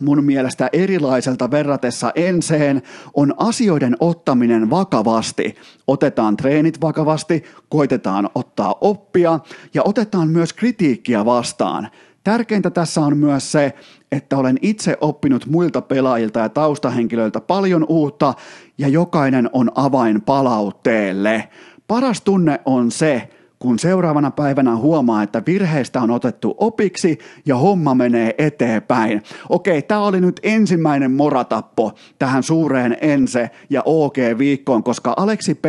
[0.01, 2.83] mun mielestä erilaiselta verratessa enseen,
[3.15, 5.55] on asioiden ottaminen vakavasti.
[5.87, 9.41] Otetaan treenit vakavasti, koitetaan ottaa oppia
[9.75, 11.89] ja otetaan myös kritiikkiä vastaan.
[12.25, 13.75] Tärkeintä tässä on myös se,
[14.13, 18.35] että olen itse oppinut muilta pelaajilta ja taustahenkilöiltä paljon uutta
[18.79, 21.49] ja jokainen on avain palautteelle.
[21.89, 27.95] Paras tunne on se, kun seuraavana päivänä huomaa, että virheistä on otettu opiksi ja homma
[27.95, 29.23] menee eteenpäin.
[29.49, 35.65] Okei, tämä oli nyt ensimmäinen moratappo tähän suureen Ense ja OG-viikkoon, koska Aleksi P.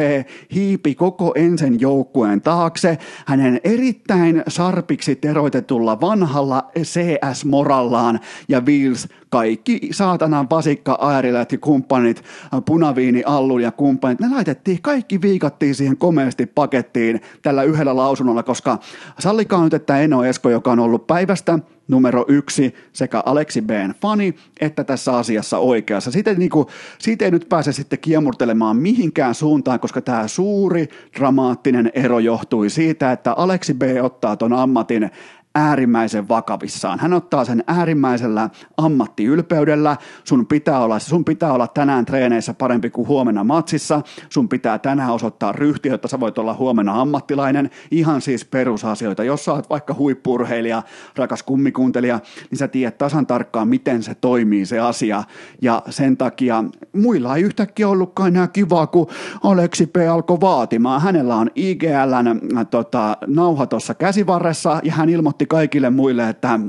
[0.54, 8.20] hiipi koko Ensen joukkueen taakse hänen erittäin sarpiksi teroitetulla vanhalla CS-morallaan
[8.50, 12.24] ja Wheels kaikki saatanan vasikka äärilät ja kumppanit,
[12.66, 18.78] punaviini Allu ja kumppanit, ne laitettiin, kaikki viikattiin siihen komeasti pakettiin tällä yhdellä lausunnolla, koska
[19.20, 24.36] sallikaa nyt, että Eno Esko, joka on ollut päivästä numero yksi sekä Aleksi B:n fani
[24.62, 26.12] että tässä asiassa oikeassa.
[26.12, 26.68] Siitä, niin kuin,
[27.00, 30.88] siitä ei nyt pääse sitten kiemurtelemaan mihinkään suuntaan, koska tämä suuri
[31.20, 35.12] dramaattinen ero johtui siitä, että Aleksi B ottaa ton ammatin
[35.56, 37.00] äärimmäisen vakavissaan.
[37.00, 39.98] Hän ottaa sen äärimmäisellä ammattiylpeydellä.
[40.24, 44.02] Sun pitää olla, sun pitää olla tänään treeneissä parempi kuin huomenna matsissa.
[44.30, 47.70] Sun pitää tänään osoittaa ryhtiä, jotta sä voit olla huomenna ammattilainen.
[47.92, 49.24] Ihan siis perusasioita.
[49.24, 50.84] Jos sä oot vaikka huippurheilija,
[51.16, 52.20] rakas kummikuntelija,
[52.52, 55.24] niin sä tiedät tasan tarkkaan, miten se toimii se asia.
[55.62, 56.64] Ja sen takia
[56.96, 59.08] muilla ei yhtäkkiä ollutkaan enää kivaa, kun
[59.44, 59.96] Aleksi P.
[60.12, 61.02] alkoi vaatimaan.
[61.02, 65.10] Hänellä on IGLn tota, nauha tuossa käsivarressa ja hän
[65.40, 66.60] ilmoitti kaikille muille, että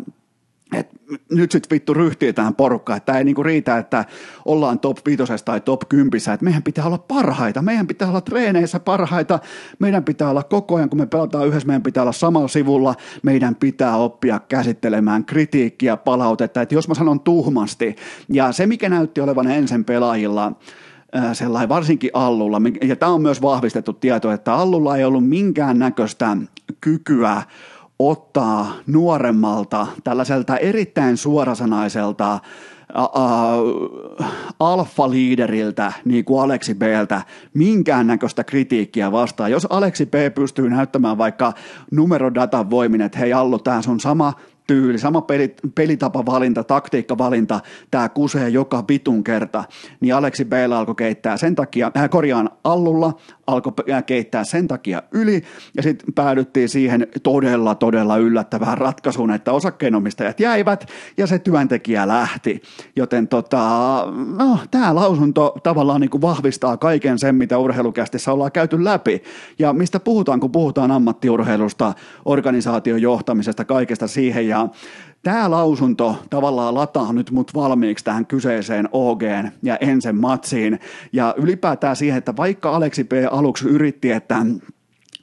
[0.73, 0.89] et
[1.31, 4.05] nyt sitten vittu ryhtii tähän porukkaan, että ei niinku riitä, että
[4.45, 8.81] ollaan top 5 tai top 10, että meidän pitää olla parhaita, meidän pitää olla treeneissä
[8.81, 9.39] parhaita,
[9.79, 13.55] meidän pitää olla koko ajan, kun me pelataan yhdessä, meidän pitää olla samalla sivulla, meidän
[13.55, 17.97] pitää oppia käsittelemään kritiikkiä, palautetta, että jos mä sanon tuhmasti,
[18.29, 20.53] ja se mikä näytti olevan ensin pelaajilla,
[21.33, 26.37] sellainen varsinkin Allulla, ja tämä on myös vahvistettu tieto, että Allulla ei ollut minkään näköistä
[26.81, 27.43] kykyä
[28.09, 32.39] ottaa nuoremmalta, tällaiselta erittäin suorasanaiselta
[34.61, 37.23] alfa-liideriltä, niin kuin Aleksi Bltä,
[37.55, 39.51] minkäännäköistä kritiikkiä vastaan.
[39.51, 41.53] Jos Aleksi B pystyy näyttämään vaikka
[41.91, 44.33] numerodatan voimin, että hei Allu, tämä on sama
[44.67, 49.65] tyyli, sama peli, pelitapavalinta, taktiikkavalinta, tämä kusee joka vitun kerta,
[50.01, 53.13] niin Aleksi B alkoi keittää sen takia, äh, korjaan Allulla,
[53.47, 53.73] alkoi
[54.07, 55.43] keittää sen takia yli,
[55.77, 60.87] ja sitten päädyttiin siihen todella, todella yllättävään ratkaisuun, että osakkeenomistajat jäivät,
[61.17, 62.63] ja se työntekijä lähti.
[62.97, 63.59] Joten tota,
[64.37, 69.23] no, tämä lausunto tavallaan niin kuin vahvistaa kaiken sen, mitä urheilukästissä ollaan käyty läpi.
[69.59, 71.95] Ja mistä puhutaan, kun puhutaan ammattiurheilusta,
[72.25, 74.69] organisaation johtamisesta, kaikesta siihen, ja
[75.23, 79.23] Tämä lausunto tavallaan lataa nyt mut valmiiksi tähän kyseiseen OG
[79.63, 80.81] ja Ensen matsiin
[81.13, 83.13] ja ylipäätään siihen, että vaikka Aleksi P.
[83.31, 84.37] aluksi yritti, että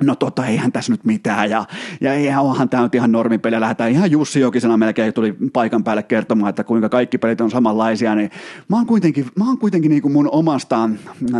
[0.03, 1.65] no tota, eihän tässä nyt mitään, ja,
[2.01, 6.03] ja eihän onhan tämä nyt ihan normipeli, lähdetään ihan Jussi Jokisena melkein tuli paikan päälle
[6.03, 8.31] kertomaan, että kuinka kaikki pelit on samanlaisia, niin
[8.67, 10.89] mä oon kuitenkin, mä oon kuitenkin niin kuin mun omasta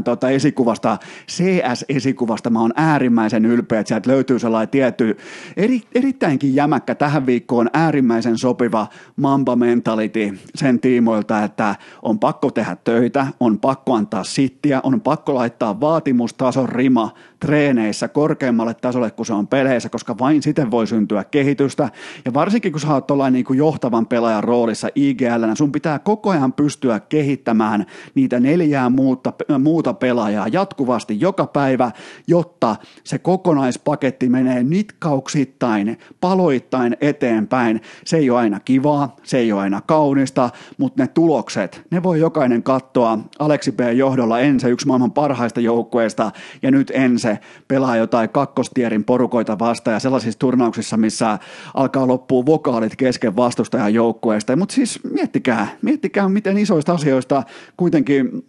[0.04, 0.98] tota, esikuvasta,
[1.32, 5.18] CS-esikuvasta, mä oon äärimmäisen ylpeä, että sieltä löytyy sellainen tietty,
[5.58, 12.78] eri, erittäinkin jämäkkä tähän viikkoon äärimmäisen sopiva mamba mentality sen tiimoilta, että on pakko tehdä
[12.84, 19.34] töitä, on pakko antaa sittiä, on pakko laittaa vaatimustason rima treeneissä korkeammalle tasolle kuin se
[19.34, 21.90] on peleissä, koska vain siten voi syntyä kehitystä.
[22.26, 26.54] Ja varsinkin kun sä oot niin kuin johtavan pelaajan roolissa IGL, sun pitää koko ajan
[26.54, 27.86] pystyä kehittämään
[28.16, 31.92] niitä neljää muuta, muuta pelaajaa jatkuvasti joka päivä,
[32.28, 37.82] jotta se kokonaispaketti menee nitkauksittain, paloittain eteenpäin.
[38.06, 42.20] Se ei ole aina kivaa, se ei ole aina kaunista, mutta ne tulokset, ne voi
[42.20, 43.80] jokainen katsoa Aleksi B.
[43.96, 46.32] johdolla ensin yksi maailman parhaista joukkueista
[46.62, 51.40] ja nyt ensin se pelaa jotain kakkostierin porukoita vastaan ja sellaisissa turnauksissa, missä
[51.74, 54.56] alkaa loppua vokaalit kesken vastustajan joukkueesta.
[54.56, 57.44] Mutta siis miettikää, miettikää miten isoista asioista
[57.78, 58.46] kuitenkin,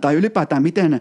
[0.00, 1.00] tai ylipäätään miten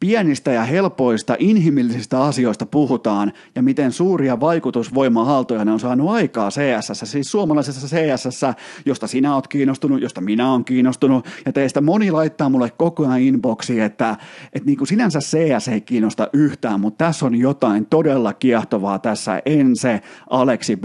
[0.00, 7.10] pienistä ja helpoista inhimillisistä asioista puhutaan ja miten suuria vaikutusvoimahaltoja ne on saanut aikaa CSS,
[7.10, 8.40] siis suomalaisessa CSS,
[8.86, 11.26] josta sinä oot kiinnostunut, josta minä olen kiinnostunut.
[11.46, 14.16] Ja teistä moni laittaa mulle koko ajan inboxi, että,
[14.52, 19.42] että niin kuin sinänsä CS ei kiinnosta yhtään, mutta tässä on jotain todella kiehtovaa tässä.
[19.46, 20.84] Ense Aleksi B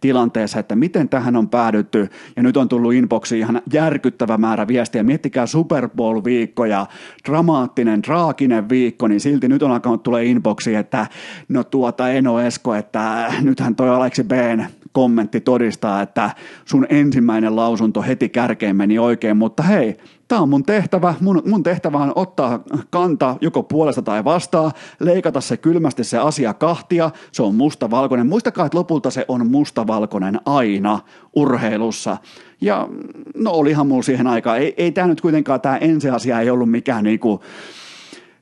[0.00, 2.08] tilanteessa, että miten tähän on päädytty.
[2.36, 6.86] Ja nyt on tullut inboxi ihan järkyttävä määrä viestiä, miettikää Super Bowl viikkoja,
[7.28, 11.06] dramaattinen, draaki jokinen viikko, niin silti nyt on alkanut tulee inboxi, että
[11.48, 14.32] no tuota Eno Esko, että nythän toi Aleksi B
[14.92, 16.30] kommentti todistaa, että
[16.64, 19.96] sun ensimmäinen lausunto heti kärkeen meni oikein, mutta hei,
[20.28, 21.14] tämä on mun tehtävä.
[21.20, 26.54] Mun, mun tehtävä on ottaa kanta joko puolesta tai vastaan, leikata se kylmästi se asia
[26.54, 28.26] kahtia, se on mustavalkoinen.
[28.26, 31.00] Muistakaa, että lopulta se on mustavalkoinen aina
[31.36, 32.16] urheilussa.
[32.60, 32.88] Ja
[33.34, 37.04] no olihan mulla siihen aikaan, ei, ei tämä nyt kuitenkaan, tämä ensiasia ei ollut mikään
[37.04, 37.40] niinku,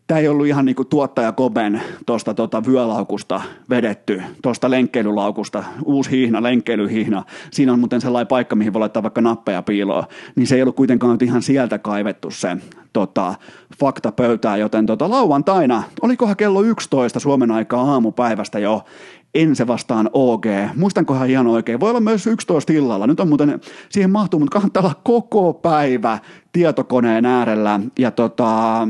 [0.06, 3.40] tämä ei ollut ihan niinku tuottaja Koben tuosta tota vyölaukusta
[3.70, 7.24] vedetty, tuosta lenkkeilylaukusta, uusi hiihna, lenkkeilyhihna.
[7.50, 10.04] Siinä on muuten sellainen paikka, mihin voi laittaa vaikka nappeja piiloon.
[10.36, 12.56] Niin se ei ollut kuitenkaan ihan sieltä kaivettu se
[12.92, 13.34] tota,
[13.80, 18.84] fakta pöytää, joten tota, lauantaina, olikohan kello 11 Suomen aikaa aamupäivästä jo,
[19.34, 20.46] Ense vastaan OG.
[20.76, 21.80] Muistankohan ihan oikein.
[21.80, 23.06] Voi olla myös 11 illalla.
[23.06, 26.18] Nyt on muuten, siihen mahtuu, mutta kannattaa olla koko päivä
[26.52, 27.80] tietokoneen äärellä.
[27.98, 28.88] Ja tota,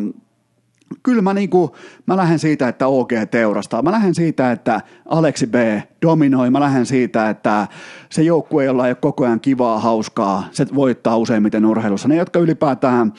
[1.02, 1.76] kyllä mä, niinku,
[2.06, 3.82] mä lähden siitä, että OG teurastaa.
[3.82, 5.54] Mä lähden siitä, että Aleksi B
[6.02, 6.50] dominoi.
[6.50, 7.68] Mä lähden siitä, että
[8.10, 12.08] se joukkue, jolla ei ole koko ajan kivaa, hauskaa, se voittaa useimmiten urheilussa.
[12.08, 13.12] Ne, jotka ylipäätään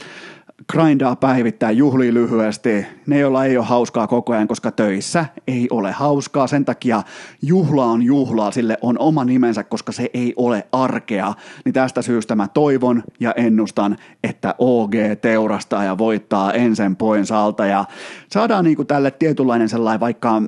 [0.72, 5.92] grindaa päivittäin, juhlii lyhyesti, ne joilla ei ole hauskaa koko ajan, koska töissä ei ole
[5.92, 7.04] hauskaa, sen takia
[7.42, 11.34] juhla on juhlaa, sille on oma nimensä, koska se ei ole arkea,
[11.66, 17.66] niin tästä syystä mä toivon ja ennustan, että OG teurastaa ja voittaa ensin poin alta
[17.66, 17.86] ja
[18.32, 20.42] saadaan niinku tälle tietynlainen sellainen, vaikka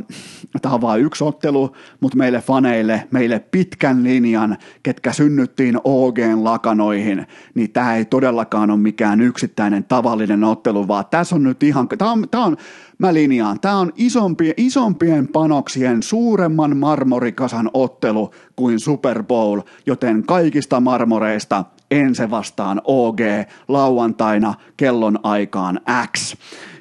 [0.62, 7.28] tämä on vain yksi ottelu, mutta meille faneille, meille pitkän linjan, ketkä synnyttiin OGn lakanoihin,
[7.56, 12.12] niin tämä ei todellakaan ole mikään yksittäinen tavallinen ottelu, vaan tässä on nyt ihan, tämä
[12.12, 12.58] on, tämä on
[12.98, 20.80] mä linjaan, tämä on isompien, isompien panoksien suuremman marmorikasan ottelu kuin Super Bowl, joten kaikista
[20.80, 23.20] marmoreista ense vastaan OG
[23.68, 25.80] lauantaina kellon aikaan
[26.18, 26.36] X.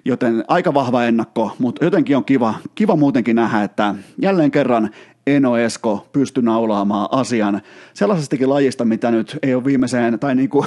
[0.05, 4.91] Joten aika vahva ennakko, mutta jotenkin on kiva, kiva muutenkin nähdä, että jälleen kerran
[5.27, 7.61] Eno Esko pysty naulaamaan asian
[7.95, 10.67] sellaisestakin lajista, mitä nyt ei ole viimeiseen, tai niin kuin,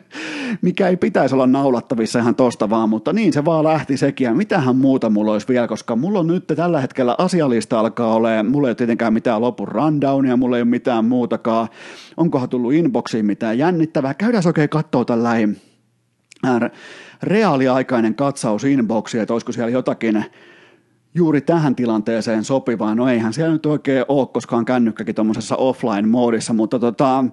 [0.62, 4.34] mikä ei pitäisi olla naulattavissa ihan tosta vaan, mutta niin se vaan lähti sekin, ja
[4.34, 8.68] mitähän muuta mulla olisi vielä, koska mulla on nyt tällä hetkellä asialista alkaa olemaan, mulla
[8.68, 11.68] ei ole tietenkään mitään lopun rundownia, mulla ei ole mitään muutakaan,
[12.16, 15.56] onkohan tullut inboxiin mitään jännittävää, käydään oikein katsoa tällainen
[17.22, 20.24] reaaliaikainen katsaus inboxiin, että olisiko siellä jotakin
[21.14, 22.94] juuri tähän tilanteeseen sopivaa.
[22.94, 27.24] No eihän siellä nyt oikein ole, koska on kännykkäkin tuommoisessa offline-moodissa, mutta tota,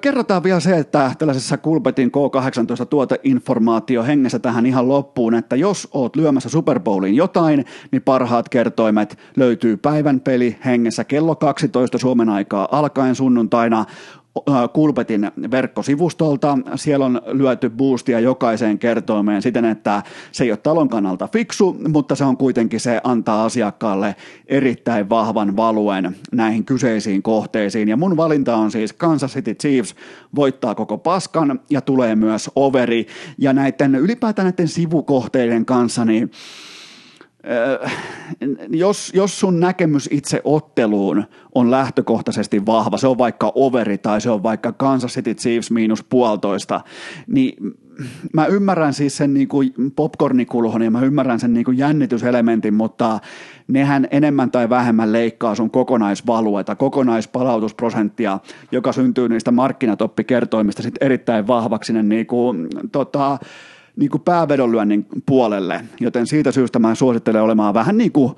[0.00, 6.16] kerrotaan vielä se, että tällaisessa Kulpetin K18 tuoteinformaatio hengessä tähän ihan loppuun, että jos oot
[6.16, 12.68] lyömässä Super Bowlin jotain, niin parhaat kertoimet löytyy päivän peli hengessä kello 12 Suomen aikaa
[12.70, 13.84] alkaen sunnuntaina
[14.72, 16.58] Kulpetin verkkosivustolta.
[16.74, 22.14] Siellä on lyöty boostia jokaiseen kertoimeen siten, että se ei ole talon kannalta fiksu, mutta
[22.14, 24.16] se on kuitenkin se antaa asiakkaalle
[24.46, 27.88] erittäin vahvan valuen näihin kyseisiin kohteisiin.
[27.88, 29.94] Ja mun valinta on siis Kansas City Chiefs
[30.34, 33.06] voittaa koko paskan ja tulee myös overi.
[33.38, 36.30] Ja näiden ylipäätään näiden sivukohteiden kanssa, niin
[38.70, 41.24] jos, jos sun näkemys itse otteluun
[41.54, 46.04] on lähtökohtaisesti vahva, se on vaikka overi tai se on vaikka Kansas City Chiefs miinus
[46.04, 46.80] puolitoista,
[47.26, 47.74] niin
[48.32, 53.18] mä ymmärrän siis sen niin kuin popcornikulhon ja mä ymmärrän sen niin kuin jännityselementin, mutta
[53.68, 58.38] nehän enemmän tai vähemmän leikkaa sun kokonaisvalueta, kokonaispalautusprosenttia,
[58.72, 61.92] joka syntyy niistä markkinatoppikertoimista sit erittäin vahvaksi.
[61.92, 63.38] Niin kuin, tota,
[63.96, 68.32] niin kuin päävedonlyönnin puolelle, joten siitä syystä mä suosittelen olemaan vähän niin kuin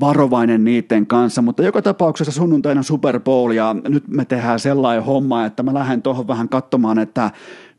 [0.00, 5.44] varovainen niiden kanssa, mutta joka tapauksessa sunnuntaina Super Bowl ja nyt me tehdään sellainen homma,
[5.44, 7.30] että mä lähden tuohon vähän katsomaan, että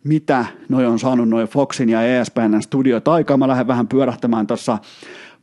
[0.04, 3.38] mitä noi on saanut noin Foxin ja ESPN studiot aikaa.
[3.38, 4.78] Mä lähden vähän pyörähtämään tuossa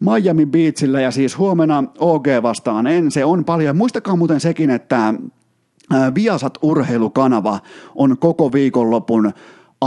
[0.00, 3.10] Miami Beachillä ja siis huomenna OG vastaan en.
[3.10, 3.76] Se on paljon.
[3.76, 5.14] Muistakaa muuten sekin, että
[6.14, 7.58] Viasat urheilukanava
[7.94, 9.32] on koko viikonlopun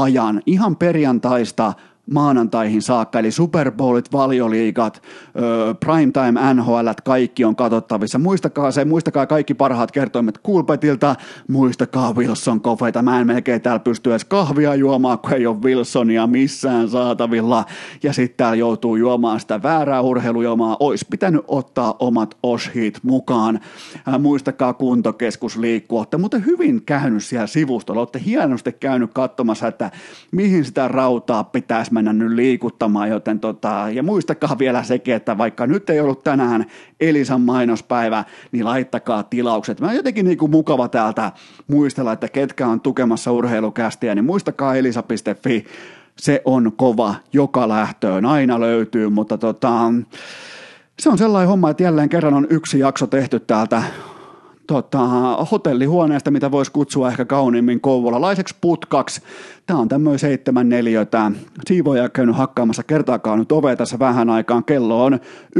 [0.04, 1.74] ajan ihan perjantaista
[2.12, 5.02] maanantaihin saakka, eli Super Bowlit, valioliigat,
[5.80, 8.20] primetime NHL, kaikki on katsottavissa.
[8.20, 11.16] Muistakaa se, muistakaa kaikki parhaat kertoimet Kulpetilta,
[11.48, 13.02] muistakaa Wilson Kofeita.
[13.02, 17.66] Mä en melkein täällä pysty edes kahvia juomaan, kun ei ole Wilsonia missään saatavilla.
[18.04, 20.78] Ja sitten täällä joutuu juomaan sitä väärää urheilujomaa.
[20.80, 23.60] Ois pitänyt ottaa omat oshit mukaan.
[24.20, 25.98] muistakaa kuntokeskus liikkuu.
[25.98, 28.02] Olette muuten hyvin käynyt siellä sivustolla.
[28.02, 29.92] Olette hienosti käynyt katsomassa, että
[30.32, 35.68] mihin sitä rautaa pitäisi mennä nyt liikuttamaan, joten tota, ja muistakaa vielä sekin, että vaikka
[35.68, 36.66] nyt ei ollut tänään
[37.00, 39.82] Elisan mainospäivä, niin laittakaa tilaukset.
[39.82, 41.32] Mä jotenkin niin kuin mukava täältä
[41.68, 45.66] muistella, että ketkä on tukemassa urheilukästiä, niin muistakaa elisa.fi,
[46.16, 49.94] se on kova joka lähtöön, aina löytyy, mutta tota,
[51.00, 53.84] se on sellainen homma, että jälleen kerran on yksi jakso tehty täältä
[54.68, 55.08] tota,
[55.52, 59.22] hotellihuoneesta, mitä voisi kutsua ehkä kauniimmin kouvolalaiseksi putkaksi.
[59.66, 61.32] Tämä on tämmöinen seitsemän neljötä.
[61.68, 64.64] Siivoja käynyt hakkaamassa kertaakaan nyt ovea tässä vähän aikaan.
[64.64, 65.20] Kello on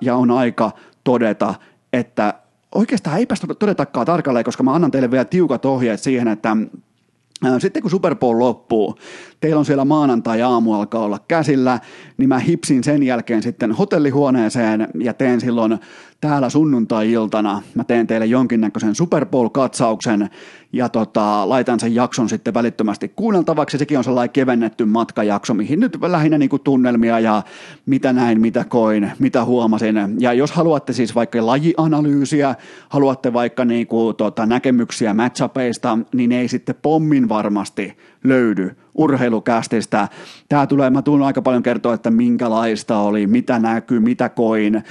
[0.00, 0.70] ja on aika
[1.04, 1.54] todeta,
[1.92, 2.34] että
[2.74, 6.56] oikeastaan eipä todetakaan tarkalleen, koska mä annan teille vielä tiukat ohjeet siihen, että
[7.58, 8.98] sitten kun Super Bowl loppuu,
[9.40, 11.80] teillä on siellä maanantai-aamu alkaa olla käsillä,
[12.16, 15.78] niin mä hipsin sen jälkeen sitten hotellihuoneeseen ja teen silloin
[16.20, 20.30] täällä sunnuntai-iltana, mä teen teille jonkinnäköisen Super Bowl-katsauksen
[20.72, 23.78] ja tota, laitan sen jakson sitten välittömästi kuunneltavaksi.
[23.78, 27.42] Sekin on sellainen kevennetty matkajakso, mihin nyt lähinnä niin kuin tunnelmia ja
[27.86, 29.96] mitä näin, mitä koin, mitä huomasin.
[30.18, 32.54] Ja jos haluatte siis vaikka lajianalyysiä,
[32.88, 40.08] haluatte vaikka niin kuin, tota, näkemyksiä matchupeista, niin ei sitten pommin varmasti löydy urheilukästistä.
[40.48, 44.82] Tämä tulee, mä tulen aika paljon kertoa, että minkälaista oli, mitä näkyy, mitä koin,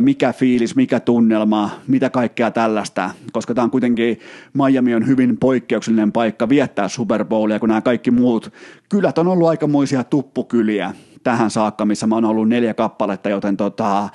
[0.00, 4.20] mikä fiilis, mikä tunnelma, mitä kaikkea tällaista, koska tämä on kuitenkin,
[4.52, 8.52] Miami on hyvin poikkeuksellinen paikka viettää Super Bowlia, kun nämä kaikki muut
[8.88, 10.94] kylät on ollut aikamoisia tuppukyliä
[11.24, 14.08] tähän saakka, missä mä oon ollut neljä kappaletta, joten tota,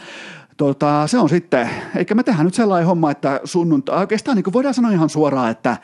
[0.58, 4.74] tota, se on sitten, eikä me tehdään nyt sellainen homma, että sunnuntai, oikeastaan niin voidaan
[4.74, 5.78] sanoa ihan suoraan, että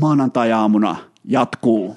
[0.00, 1.96] maanantai-aamuna jatkuu.